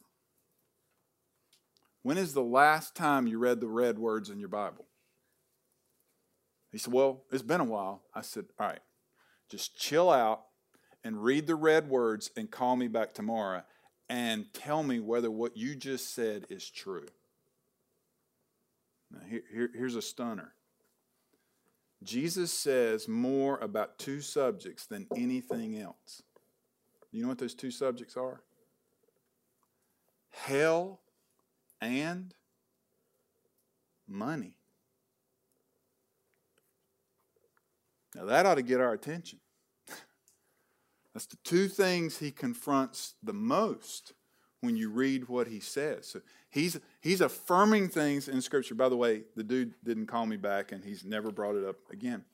[2.03, 4.88] When is the last time you read the red words in your Bible?
[6.71, 8.03] He said, Well, it's been a while.
[8.15, 8.81] I said, All right,
[9.49, 10.43] just chill out
[11.05, 13.63] and read the red words and call me back tomorrow
[14.09, 17.07] and tell me whether what you just said is true.
[19.11, 20.53] Now, here, here, here's a stunner.
[22.03, 26.23] Jesus says more about two subjects than anything else.
[27.11, 28.43] You know what those two subjects are?
[30.31, 31.01] Hell
[31.81, 32.35] and
[34.07, 34.58] money.
[38.19, 39.39] Now, that ought to get our attention.
[41.15, 44.13] That's the two things he confronts the most
[44.61, 46.09] when you read what he says.
[46.09, 48.75] So he's, he's affirming things in Scripture.
[48.75, 51.77] By the way, the dude didn't call me back and he's never brought it up
[51.93, 52.25] again.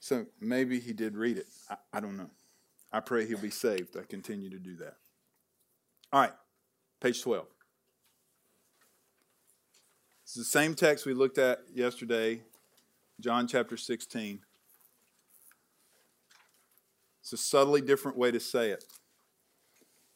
[0.00, 1.46] So maybe he did read it.
[1.70, 2.30] I, I don't know.
[2.92, 3.96] I pray he'll be saved.
[3.96, 4.96] I continue to do that.
[6.12, 6.32] All right,
[7.00, 7.46] page 12.
[10.24, 12.42] It's the same text we looked at yesterday
[13.20, 14.40] John chapter 16.
[17.24, 18.84] It's a subtly different way to say it.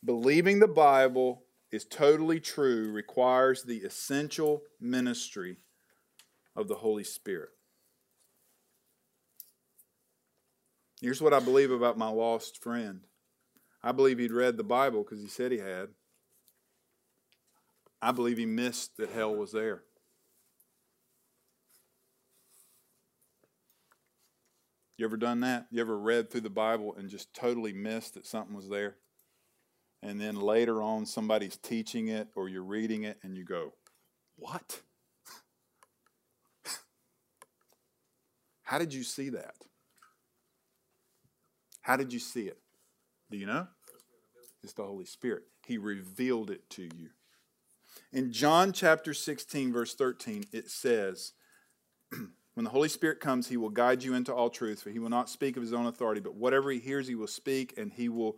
[0.04, 5.56] Believing the Bible is totally true requires the essential ministry
[6.54, 7.48] of the Holy Spirit.
[11.00, 13.00] Here's what I believe about my lost friend
[13.82, 15.88] I believe he'd read the Bible because he said he had.
[18.02, 19.84] I believe he missed that hell was there.
[24.98, 25.68] You ever done that?
[25.70, 28.96] You ever read through the Bible and just totally missed that something was there?
[30.02, 33.74] And then later on, somebody's teaching it or you're reading it and you go,
[34.36, 34.80] What?
[38.64, 39.54] How did you see that?
[41.82, 42.58] How did you see it?
[43.30, 43.68] Do you know?
[44.64, 45.44] It's the Holy Spirit.
[45.64, 47.10] He revealed it to you.
[48.12, 51.32] In John chapter 16, verse 13, it says,
[52.58, 55.10] When the Holy Spirit comes, he will guide you into all truth, for he will
[55.10, 58.08] not speak of his own authority, but whatever he hears, he will speak, and he
[58.08, 58.36] will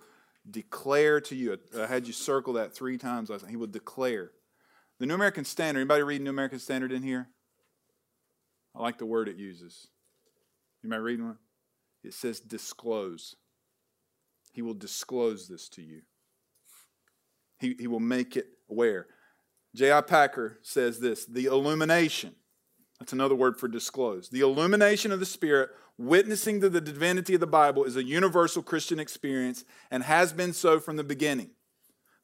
[0.50, 1.58] declare to you.
[1.74, 3.50] I had you circle that three times last night.
[3.50, 4.32] He will declare.
[4.98, 7.30] The New American Standard, anybody read New American Standard in here?
[8.76, 9.86] I like the word it uses.
[10.82, 11.38] You might read one?
[12.04, 13.36] It says disclose.
[14.52, 16.02] He will disclose this to you.
[17.58, 19.06] He, he will make it aware.
[19.74, 20.02] J.I.
[20.02, 22.34] Packer says this the illumination,
[23.00, 24.28] that's another word for disclose.
[24.28, 28.62] The illumination of the Spirit, witnessing to the divinity of the Bible, is a universal
[28.62, 31.50] Christian experience and has been so from the beginning.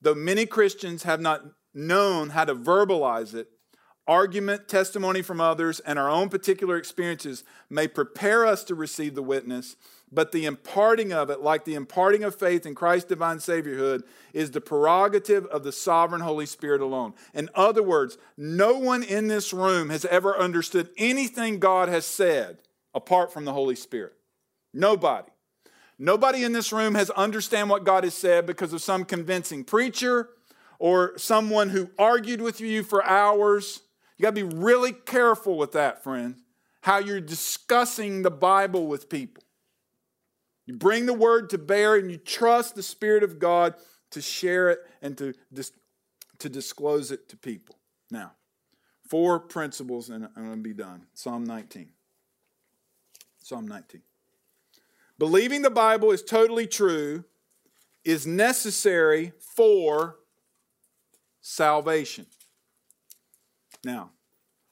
[0.02, 3.48] Though many Christians have not known how to verbalize it,
[4.06, 9.22] argument, testimony from others, and our own particular experiences may prepare us to receive the
[9.22, 9.76] witness
[10.16, 14.02] but the imparting of it, like the imparting of faith in Christ's divine Saviorhood,
[14.32, 17.12] is the prerogative of the sovereign Holy Spirit alone.
[17.34, 22.60] In other words, no one in this room has ever understood anything God has said
[22.94, 24.14] apart from the Holy Spirit.
[24.72, 25.28] Nobody.
[25.98, 30.30] Nobody in this room has understand what God has said because of some convincing preacher
[30.78, 33.82] or someone who argued with you for hours.
[34.16, 36.40] You got to be really careful with that, friends,
[36.80, 39.42] how you're discussing the Bible with people.
[40.66, 43.74] You bring the word to bear and you trust the Spirit of God
[44.10, 45.72] to share it and to, dis-
[46.40, 47.78] to disclose it to people.
[48.10, 48.32] Now,
[49.08, 51.06] four principles, and I'm going to be done.
[51.14, 51.88] Psalm 19.
[53.38, 54.02] Psalm 19.
[55.18, 57.24] Believing the Bible is totally true
[58.04, 60.16] is necessary for
[61.40, 62.26] salvation.
[63.84, 64.10] Now,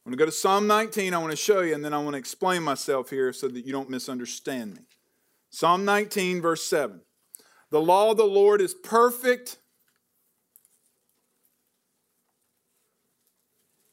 [0.04, 1.14] I'm going to go to Psalm 19.
[1.14, 3.64] I want to show you, and then I want to explain myself here so that
[3.64, 4.82] you don't misunderstand me.
[5.54, 7.00] Psalm 19, verse 7.
[7.70, 9.58] The law of the Lord is perfect.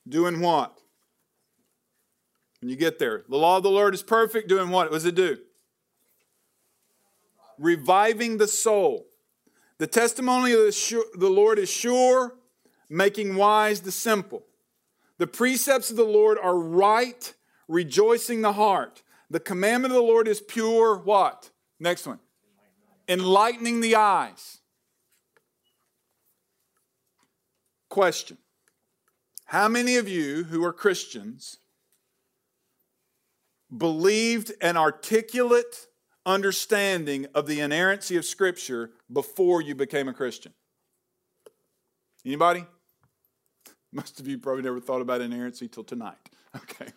[0.10, 0.76] Doing what?
[2.62, 4.50] When you get there, the law of the Lord is perfect.
[4.50, 4.90] Doing what?
[4.90, 5.38] What does it do?
[7.60, 9.06] Reviving the soul.
[9.78, 12.38] The testimony of the, the Lord is sure,
[12.90, 14.48] making wise the simple.
[15.20, 17.36] The precepts of the Lord are right,
[17.68, 19.04] rejoicing the heart.
[19.30, 21.51] The commandment of the Lord is pure, what?
[21.82, 22.20] Next one.
[23.10, 24.60] Enlightening the eyes.
[27.90, 28.38] Question
[29.46, 31.58] How many of you who are Christians
[33.76, 35.88] believed an articulate
[36.24, 40.54] understanding of the inerrancy of Scripture before you became a Christian?
[42.24, 42.64] Anybody?
[43.92, 46.16] Most of you probably never thought about inerrancy till tonight.
[46.54, 46.92] Okay.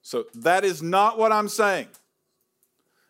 [0.00, 1.88] So that is not what I'm saying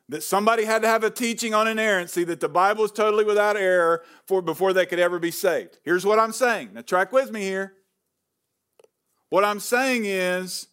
[0.08, 3.56] that somebody had to have a teaching on inerrancy that the Bible is totally without
[3.56, 5.78] error for before they could ever be saved.
[5.84, 6.70] Here's what I'm saying.
[6.72, 7.74] Now track with me here.
[9.28, 10.68] What I'm saying is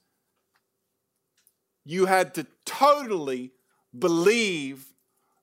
[1.83, 3.51] you had to totally
[3.97, 4.93] believe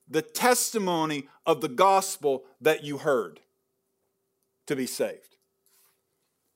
[0.09, 3.41] the testimony of the gospel that you heard
[4.67, 5.37] to be saved.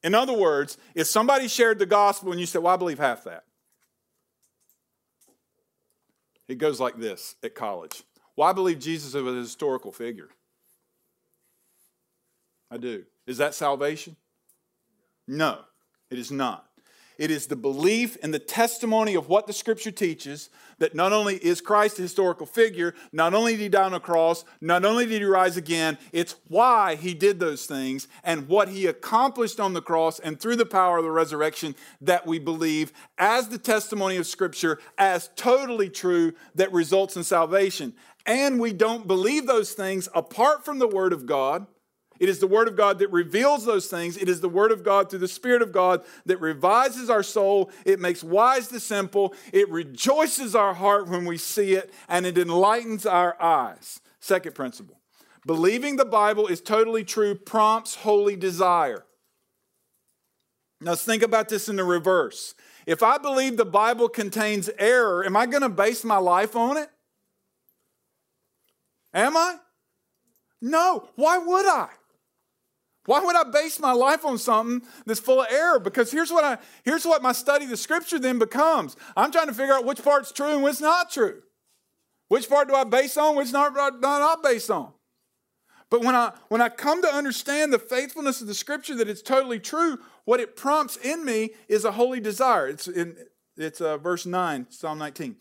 [0.02, 3.24] In other words, if somebody shared the gospel and you said, Well, I believe half
[3.24, 3.45] that.
[6.48, 8.02] It goes like this at college.
[8.36, 10.28] Well, I believe Jesus is a historical figure.
[12.70, 13.04] I do.
[13.26, 14.16] Is that salvation?
[15.26, 15.60] No,
[16.10, 16.65] it is not.
[17.18, 21.36] It is the belief and the testimony of what the scripture teaches that not only
[21.36, 25.06] is Christ a historical figure, not only did he die on a cross, not only
[25.06, 29.72] did he rise again, it's why he did those things and what he accomplished on
[29.72, 34.16] the cross and through the power of the resurrection that we believe as the testimony
[34.16, 37.94] of scripture as totally true that results in salvation.
[38.26, 41.66] And we don't believe those things apart from the word of God
[42.18, 44.16] It is the Word of God that reveals those things.
[44.16, 47.70] It is the Word of God through the Spirit of God that revises our soul.
[47.84, 49.34] It makes wise the simple.
[49.52, 54.00] It rejoices our heart when we see it, and it enlightens our eyes.
[54.20, 55.00] Second principle
[55.46, 59.04] believing the Bible is totally true prompts holy desire.
[60.80, 62.54] Now, let's think about this in the reverse.
[62.84, 66.76] If I believe the Bible contains error, am I going to base my life on
[66.76, 66.88] it?
[69.14, 69.56] Am I?
[70.60, 71.08] No.
[71.14, 71.88] Why would I?
[73.06, 75.80] Why would I base my life on something that's full of error?
[75.80, 78.96] Because here's what I here's what my study of the scripture then becomes.
[79.16, 81.42] I'm trying to figure out which part's true and which not true.
[82.28, 84.92] Which part do I base on, which not not, not based on.
[85.88, 89.22] But when I when I come to understand the faithfulness of the scripture that it's
[89.22, 92.66] totally true, what it prompts in me is a holy desire.
[92.66, 93.16] It's in
[93.56, 95.36] it's uh, verse 9, Psalm 19.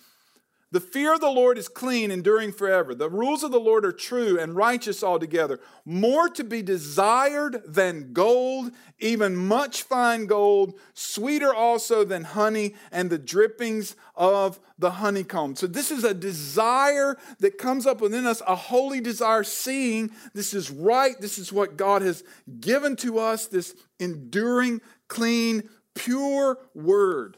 [0.76, 2.94] The fear of the Lord is clean, enduring forever.
[2.94, 8.12] The rules of the Lord are true and righteous altogether, more to be desired than
[8.12, 15.56] gold, even much fine gold, sweeter also than honey and the drippings of the honeycomb.
[15.56, 20.54] So, this is a desire that comes up within us, a holy desire, seeing this
[20.54, 22.22] is right, this is what God has
[22.60, 27.38] given to us, this enduring, clean, pure word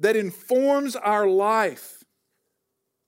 [0.00, 2.03] that informs our life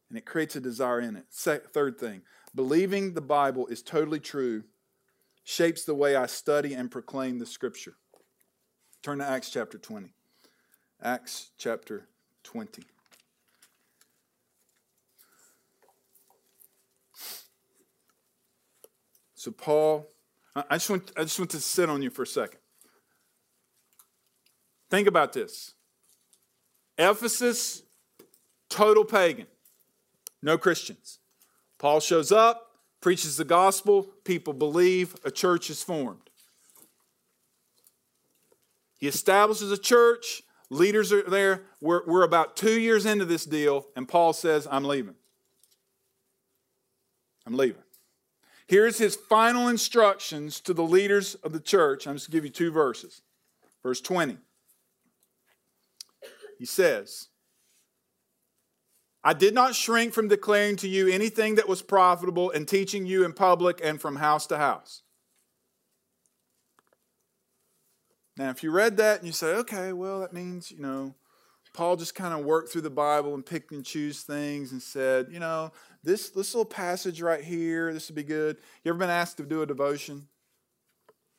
[0.09, 1.24] and it creates a desire in it.
[1.30, 2.22] Third thing,
[2.54, 4.64] believing the Bible is totally true
[5.44, 7.94] shapes the way I study and proclaim the scripture.
[9.02, 10.12] Turn to Acts chapter 20.
[11.02, 12.09] Acts chapter
[12.42, 12.82] 20.
[19.34, 20.09] So, Paul,
[20.57, 22.59] I just, want, I just want to sit on you for a second.
[24.90, 25.74] Think about this
[26.98, 27.82] Ephesus,
[28.68, 29.46] total pagan
[30.47, 31.18] no Christians.
[31.76, 32.70] Paul shows up,
[33.01, 36.30] preaches the gospel, people believe, a church is formed.
[38.97, 41.64] He establishes a church, leaders are there.
[41.82, 45.16] We're, we're about two years into this deal, and Paul says, I'm leaving.
[47.44, 47.82] I'm leaving.
[48.68, 52.07] Here's his final instructions to the leaders of the church.
[52.07, 53.20] I'm just going to give you two verses.
[53.82, 54.38] Verse 20.
[56.59, 57.28] He says,
[59.26, 63.24] I did not shrink from declaring to you anything that was profitable and teaching you
[63.24, 65.02] in public and from house to house.
[68.36, 71.16] Now, if you read that and you say, okay, well, that means, you know,
[71.74, 75.26] Paul just kind of worked through the Bible and picked and choose things and said,
[75.32, 75.72] you know,
[76.04, 78.58] this, this little passage right here, this would be good.
[78.84, 80.28] You ever been asked to do a devotion?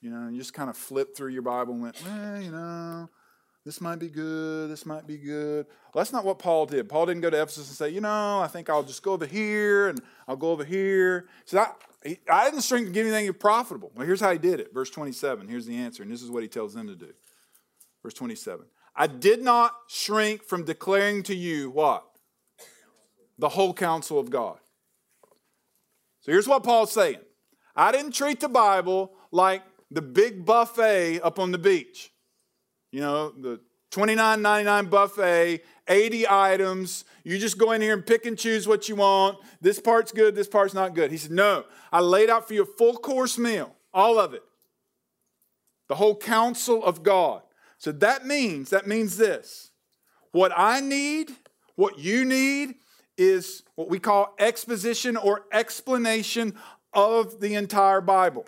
[0.02, 3.10] You know, you just kind of flipped through your Bible and went, well, you know,
[3.68, 5.66] this might be good, this might be good.
[5.94, 6.88] Well, that's not what Paul did.
[6.88, 9.26] Paul didn't go to Ephesus and say, you know, I think I'll just go over
[9.26, 11.28] here and I'll go over here.
[11.44, 13.92] So I, he, I didn't string to give anything profitable.
[13.94, 14.74] Well, here's how he did it.
[14.74, 15.50] Verse 27.
[15.50, 17.12] Here's the answer, and this is what he tells them to do.
[18.02, 18.66] Verse 27.
[18.96, 22.06] I did not shrink from declaring to you what?
[23.38, 24.60] The whole counsel of God.
[26.22, 27.20] So here's what Paul's saying
[27.76, 32.14] I didn't treat the Bible like the big buffet up on the beach.
[32.92, 33.60] You know, the
[33.92, 37.06] $29.99 buffet, 80 items.
[37.24, 39.40] You just go in here and pick and choose what you want.
[39.62, 41.12] This part's good, this part's not good.
[41.12, 44.44] He said, No, I laid out for you a full course meal, all of it.
[45.88, 47.42] The whole counsel of God.
[47.78, 49.72] So that means, that means this.
[50.32, 51.32] What I need,
[51.76, 52.76] what you need,
[53.18, 56.56] is what we call exposition or explanation
[56.94, 58.46] of the entire Bible.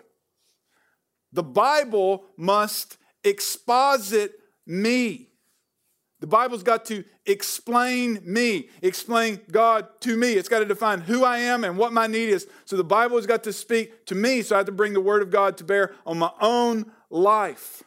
[1.32, 4.32] The Bible must exposit
[4.66, 5.30] me.
[6.20, 10.34] The Bible's got to explain me, explain God to me.
[10.34, 12.46] It's got to define who I am and what my need is.
[12.66, 15.00] So the Bible has got to speak to me, so I have to bring the
[15.00, 17.82] Word of God to bear on my own life.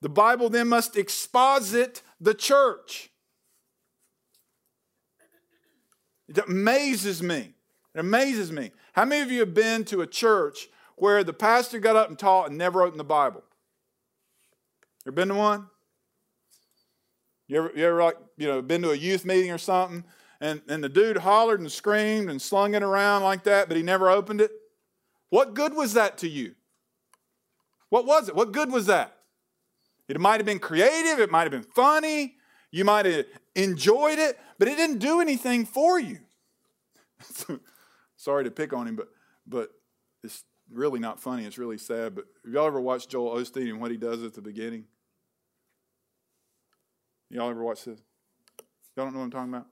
[0.00, 3.10] The Bible then must exposit the church.
[6.28, 7.54] It amazes me.
[7.94, 8.70] It amazes me.
[8.92, 12.18] How many of you have been to a church where the pastor got up and
[12.18, 13.42] taught and never opened the Bible?
[15.06, 15.66] Ever been to one?
[17.46, 20.04] You ever, you ever like, you know, been to a youth meeting or something,
[20.40, 23.82] and, and the dude hollered and screamed and slung it around like that, but he
[23.82, 24.50] never opened it?
[25.28, 26.54] What good was that to you?
[27.90, 28.34] What was it?
[28.34, 29.16] What good was that?
[30.08, 32.36] It might have been creative, it might have been funny,
[32.70, 36.18] you might have enjoyed it, but it didn't do anything for you.
[38.16, 39.08] Sorry to pick on him, but
[39.46, 39.70] but
[40.22, 41.44] it's really not funny.
[41.44, 42.14] It's really sad.
[42.14, 44.84] But have y'all ever watched Joel Osteen and what he does at the beginning?
[47.30, 48.00] Y'all ever watch this?
[48.96, 49.66] Y'all don't know what I'm talking about?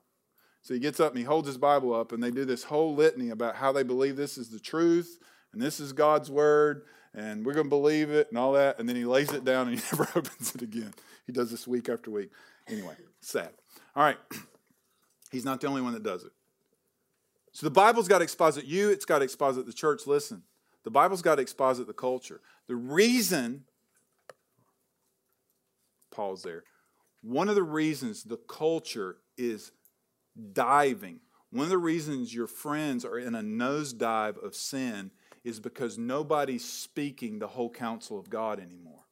[0.61, 2.95] So he gets up and he holds his Bible up, and they do this whole
[2.95, 5.19] litany about how they believe this is the truth
[5.51, 6.83] and this is God's word,
[7.13, 8.79] and we're going to believe it and all that.
[8.79, 10.93] And then he lays it down and he never opens it again.
[11.25, 12.31] He does this week after week.
[12.67, 13.49] Anyway, sad.
[13.95, 14.17] All right.
[15.31, 16.31] He's not the only one that does it.
[17.51, 20.07] So the Bible's got to exposit you, it's got to exposit the church.
[20.07, 20.43] Listen,
[20.83, 22.41] the Bible's got to exposit the culture.
[22.67, 23.65] The reason,
[26.11, 26.63] pause there,
[27.23, 29.71] one of the reasons the culture is
[30.51, 31.21] diving,
[31.51, 35.11] one of the reasons your friends are in a nosedive of sin
[35.43, 39.05] is because nobody's speaking the whole counsel of God anymore.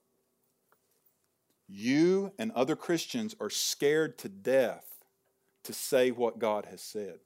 [1.68, 4.86] You and other Christians are scared to death
[5.64, 7.20] to say what God has said.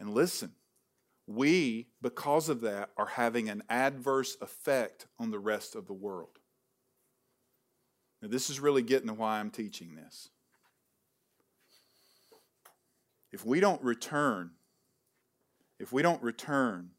[0.00, 0.52] And listen,
[1.26, 6.38] we, because of that, are having an adverse effect on the rest of the world.
[8.22, 10.30] Now, this is really getting to why I'm teaching this.
[13.32, 14.52] If we don't return,
[15.78, 16.90] if we don't return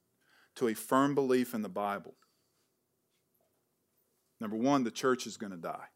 [0.56, 2.14] to a firm belief in the Bible,
[4.40, 5.88] number one, the church is going to die.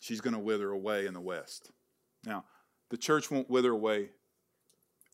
[0.00, 1.70] She's going to wither away in the West.
[2.24, 2.44] Now,
[2.90, 4.10] the church won't wither away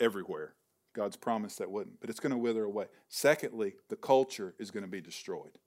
[0.00, 0.54] everywhere.
[0.94, 2.86] God's promised that wouldn't, but it's going to wither away.
[3.08, 5.58] Secondly, the culture is going to be destroyed.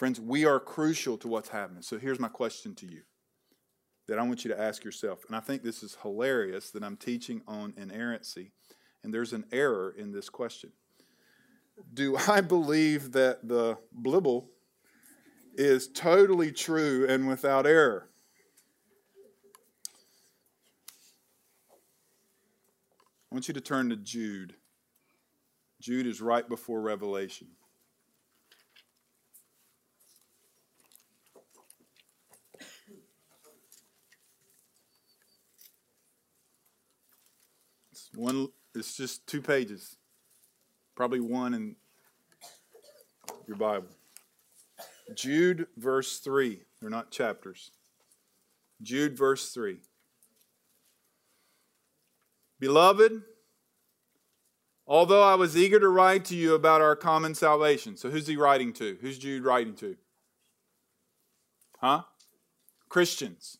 [0.00, 1.82] Friends, we are crucial to what's happening.
[1.82, 3.02] So here's my question to you
[4.08, 5.26] that I want you to ask yourself.
[5.26, 8.52] And I think this is hilarious that I'm teaching on inerrancy,
[9.04, 10.72] and there's an error in this question.
[11.92, 14.46] Do I believe that the blibble
[15.54, 18.08] is totally true and without error?
[23.30, 24.54] I want you to turn to Jude.
[25.78, 27.48] Jude is right before Revelation.
[38.14, 39.96] One it's just two pages.
[40.94, 41.76] Probably one in
[43.46, 43.88] your Bible.
[45.14, 46.60] Jude verse 3.
[46.80, 47.70] They're not chapters.
[48.82, 49.78] Jude verse 3.
[52.58, 53.22] Beloved,
[54.86, 57.96] although I was eager to write to you about our common salvation.
[57.96, 58.98] So who's he writing to?
[59.00, 59.96] Who's Jude writing to?
[61.78, 62.02] Huh?
[62.88, 63.58] Christians.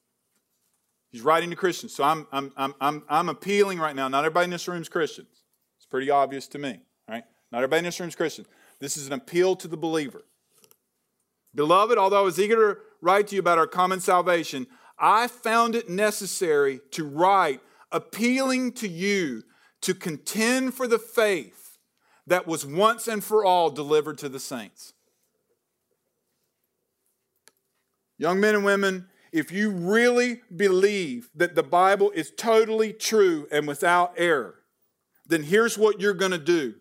[1.10, 1.94] He's writing to Christians.
[1.94, 4.08] So I'm, I'm, I'm, I'm, I'm appealing right now.
[4.08, 5.42] Not everybody in this room is Christians.
[5.76, 6.80] It's pretty obvious to me.
[7.08, 7.24] Right?
[7.50, 8.46] Not everybody in this room is Christian.
[8.78, 10.22] This is an appeal to the believer.
[11.54, 15.74] Beloved, although I was eager to write to you about our common salvation, I found
[15.74, 19.42] it necessary to write appealing to you
[19.80, 21.78] to contend for the faith
[22.26, 24.92] that was once and for all delivered to the saints.
[28.18, 33.66] Young men and women, if you really believe that the Bible is totally true and
[33.68, 34.56] without error,
[35.26, 36.74] then here's what you're going to do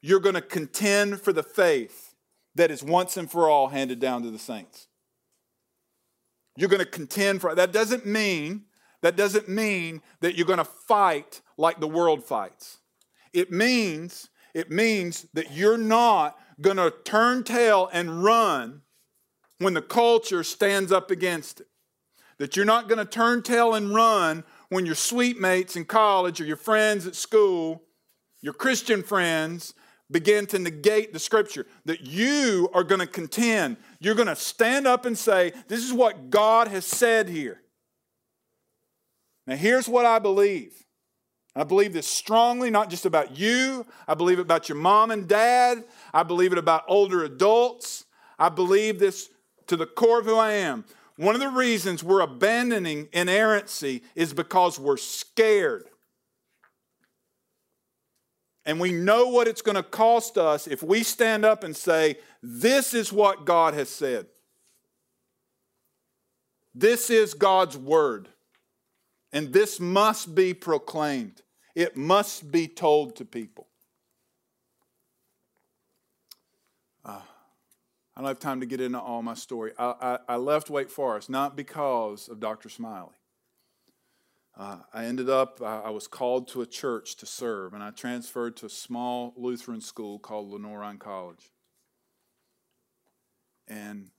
[0.00, 2.14] you're going to contend for the faith
[2.54, 4.86] that is once and for all handed down to the saints.
[6.56, 8.64] You're going to contend for that doesn't mean
[9.02, 12.78] that doesn't mean that you're going to fight like the world fights.
[13.32, 18.82] It means it means that you're not going to turn tail and run
[19.58, 21.68] when the culture stands up against it.
[22.38, 26.40] That you're not going to turn tail and run when your suite mates in college
[26.40, 27.82] or your friends at school,
[28.40, 29.74] your Christian friends,
[30.10, 31.66] begin to negate the scripture.
[31.84, 33.76] That you are going to contend.
[34.00, 37.62] You're going to stand up and say, This is what God has said here.
[39.46, 40.84] Now, here's what I believe.
[41.56, 43.84] I believe this strongly, not just about you.
[44.06, 45.82] I believe it about your mom and dad.
[46.14, 48.04] I believe it about older adults.
[48.38, 49.30] I believe this
[49.66, 50.84] to the core of who I am.
[51.18, 55.88] One of the reasons we're abandoning inerrancy is because we're scared.
[58.64, 62.18] And we know what it's going to cost us if we stand up and say,
[62.40, 64.26] This is what God has said.
[66.72, 68.28] This is God's word.
[69.32, 71.42] And this must be proclaimed,
[71.74, 73.67] it must be told to people.
[78.18, 79.70] I don't have time to get into all my story.
[79.78, 82.68] I, I, I left Wake Forest not because of Dr.
[82.68, 83.14] Smiley.
[84.58, 87.90] Uh, I ended up, uh, I was called to a church to serve, and I
[87.92, 91.52] transferred to a small Lutheran school called Lenoir-Rhyne College.
[93.68, 94.10] And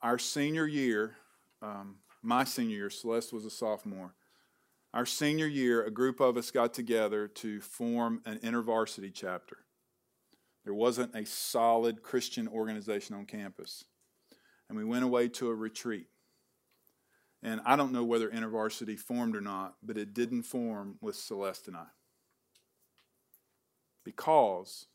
[0.00, 1.16] our senior year,
[1.60, 4.14] um, my senior year, Celeste was a sophomore,
[4.92, 9.63] our senior year, a group of us got together to form an intervarsity chapter.
[10.64, 13.84] There wasn't a solid Christian organization on campus.
[14.68, 16.06] And we went away to a retreat.
[17.42, 21.68] And I don't know whether InterVarsity formed or not, but it didn't form with Celeste
[21.68, 21.86] and I.
[24.04, 24.86] Because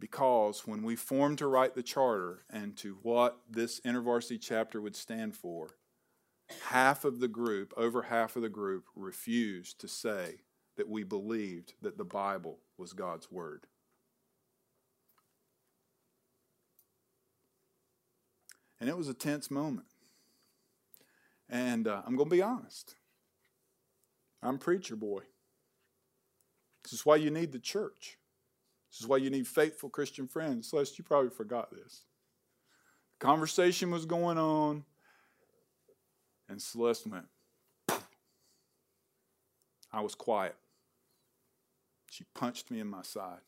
[0.00, 4.94] because when we formed to write the charter and to what this intervarsity chapter would
[4.94, 5.70] stand for,
[6.68, 10.36] half of the group, over half of the group, refused to say
[10.76, 13.66] that we believed that the Bible was God's Word.
[18.80, 19.86] And it was a tense moment.
[21.48, 22.94] And uh, I'm going to be honest.
[24.42, 25.22] I'm preacher boy.
[26.84, 28.18] This is why you need the church.
[28.90, 30.70] This is why you need faithful Christian friends.
[30.70, 32.02] Celeste, you probably forgot this.
[33.18, 34.84] conversation was going on,
[36.48, 37.26] and Celeste went.
[39.92, 40.56] I was quiet.
[42.10, 43.40] She punched me in my side.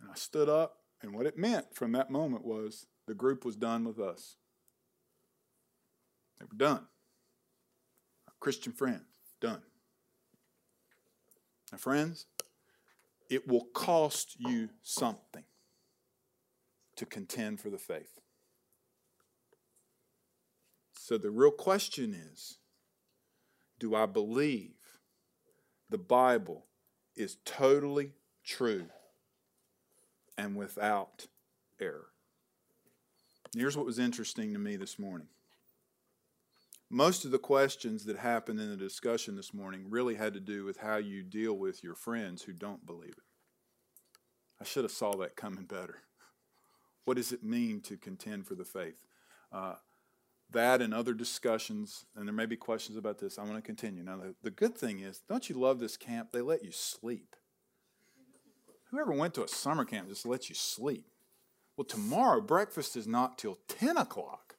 [0.00, 3.56] And I stood up, and what it meant from that moment was the group was
[3.56, 4.36] done with us.
[6.38, 6.86] They were done.
[8.28, 9.02] Our Christian friends,
[9.40, 9.62] done.
[11.70, 12.26] Now, friends,
[13.28, 15.44] it will cost you something
[16.96, 18.20] to contend for the faith.
[20.96, 22.58] So the real question is
[23.80, 24.74] do I believe
[25.90, 26.66] the Bible
[27.16, 28.12] is totally
[28.44, 28.86] true
[30.36, 31.26] and without
[31.80, 32.06] error?
[33.56, 35.28] Here's what was interesting to me this morning.
[36.88, 40.64] Most of the questions that happened in the discussion this morning really had to do
[40.64, 43.24] with how you deal with your friends who don't believe it.
[44.60, 45.98] I should have saw that coming better.
[47.04, 49.04] What does it mean to contend for the faith?
[49.50, 49.74] Uh,
[50.52, 53.38] that and other discussions, and there may be questions about this.
[53.38, 54.04] I want to continue.
[54.04, 56.28] Now, the, the good thing is, don't you love this camp?
[56.30, 57.34] They let you sleep.
[58.92, 61.06] Whoever went to a summer camp just lets you sleep.
[61.76, 64.54] Well, tomorrow breakfast is not till 10 o'clock.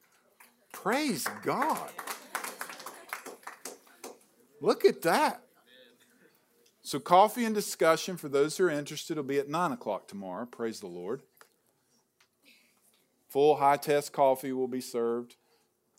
[0.71, 1.91] Praise God.
[4.59, 5.43] Look at that.
[6.81, 10.45] So, coffee and discussion for those who are interested will be at 9 o'clock tomorrow.
[10.45, 11.21] Praise the Lord.
[13.29, 15.35] Full high test coffee will be served,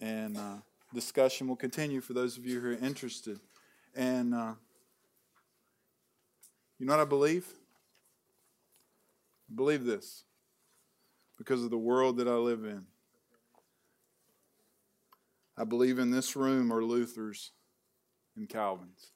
[0.00, 0.56] and uh,
[0.92, 3.38] discussion will continue for those of you who are interested.
[3.94, 4.54] And uh,
[6.78, 7.46] you know what I believe?
[9.54, 10.24] Believe this
[11.38, 12.86] because of the world that I live in.
[15.56, 17.52] I believe in this room are Luther's
[18.36, 19.12] and Calvin's.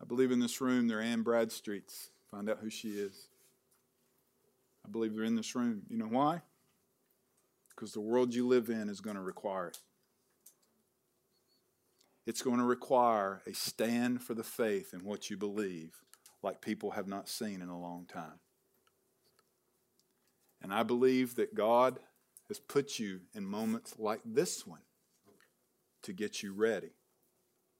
[0.00, 2.10] I believe in this room there are Anne Bradstreets.
[2.30, 3.28] Find out who she is.
[4.86, 5.82] I believe they're in this room.
[5.88, 6.42] You know why?
[7.70, 9.78] Because the world you live in is going to require it.
[12.28, 15.94] It's going to require a stand for the faith in what you believe,
[16.42, 18.40] like people have not seen in a long time.
[20.60, 22.00] And I believe that God
[22.48, 24.82] has put you in moments like this one
[26.02, 26.90] to get you ready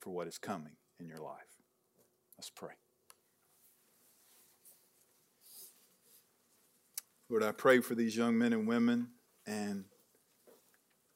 [0.00, 1.58] for what is coming in your life.
[2.38, 2.72] Let's pray.
[7.28, 9.08] Lord, I pray for these young men and women
[9.46, 9.84] and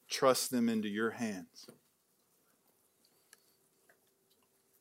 [0.07, 1.65] trust them into your hands.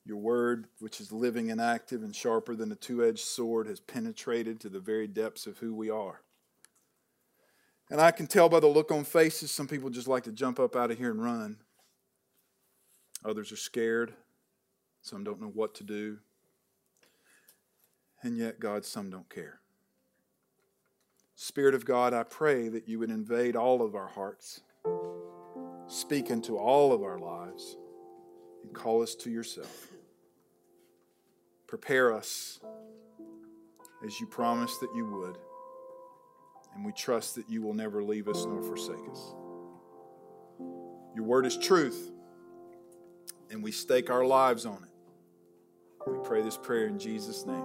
[0.05, 3.81] Your word, which is living and active and sharper than a two edged sword, has
[3.81, 6.23] penetrated to the very depths of who we are.
[7.89, 10.59] And I can tell by the look on faces, some people just like to jump
[10.59, 11.59] up out of here and run.
[13.25, 14.15] Others are scared.
[15.03, 16.19] Some don't know what to do.
[18.23, 19.61] And yet, God, some don't care.
[21.35, 24.61] Spirit of God, I pray that you would invade all of our hearts,
[25.89, 27.77] speak into all of our lives,
[28.63, 29.89] and call us to yourself.
[31.67, 32.61] Prepare us
[34.07, 35.39] as you promised that you would
[36.75, 39.35] and we trust that you will never leave us nor forsake us.
[41.15, 42.11] Your word is truth,
[43.51, 46.11] and we stake our lives on it.
[46.11, 47.65] We pray this prayer in Jesus' name.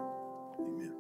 [0.60, 0.97] Amen.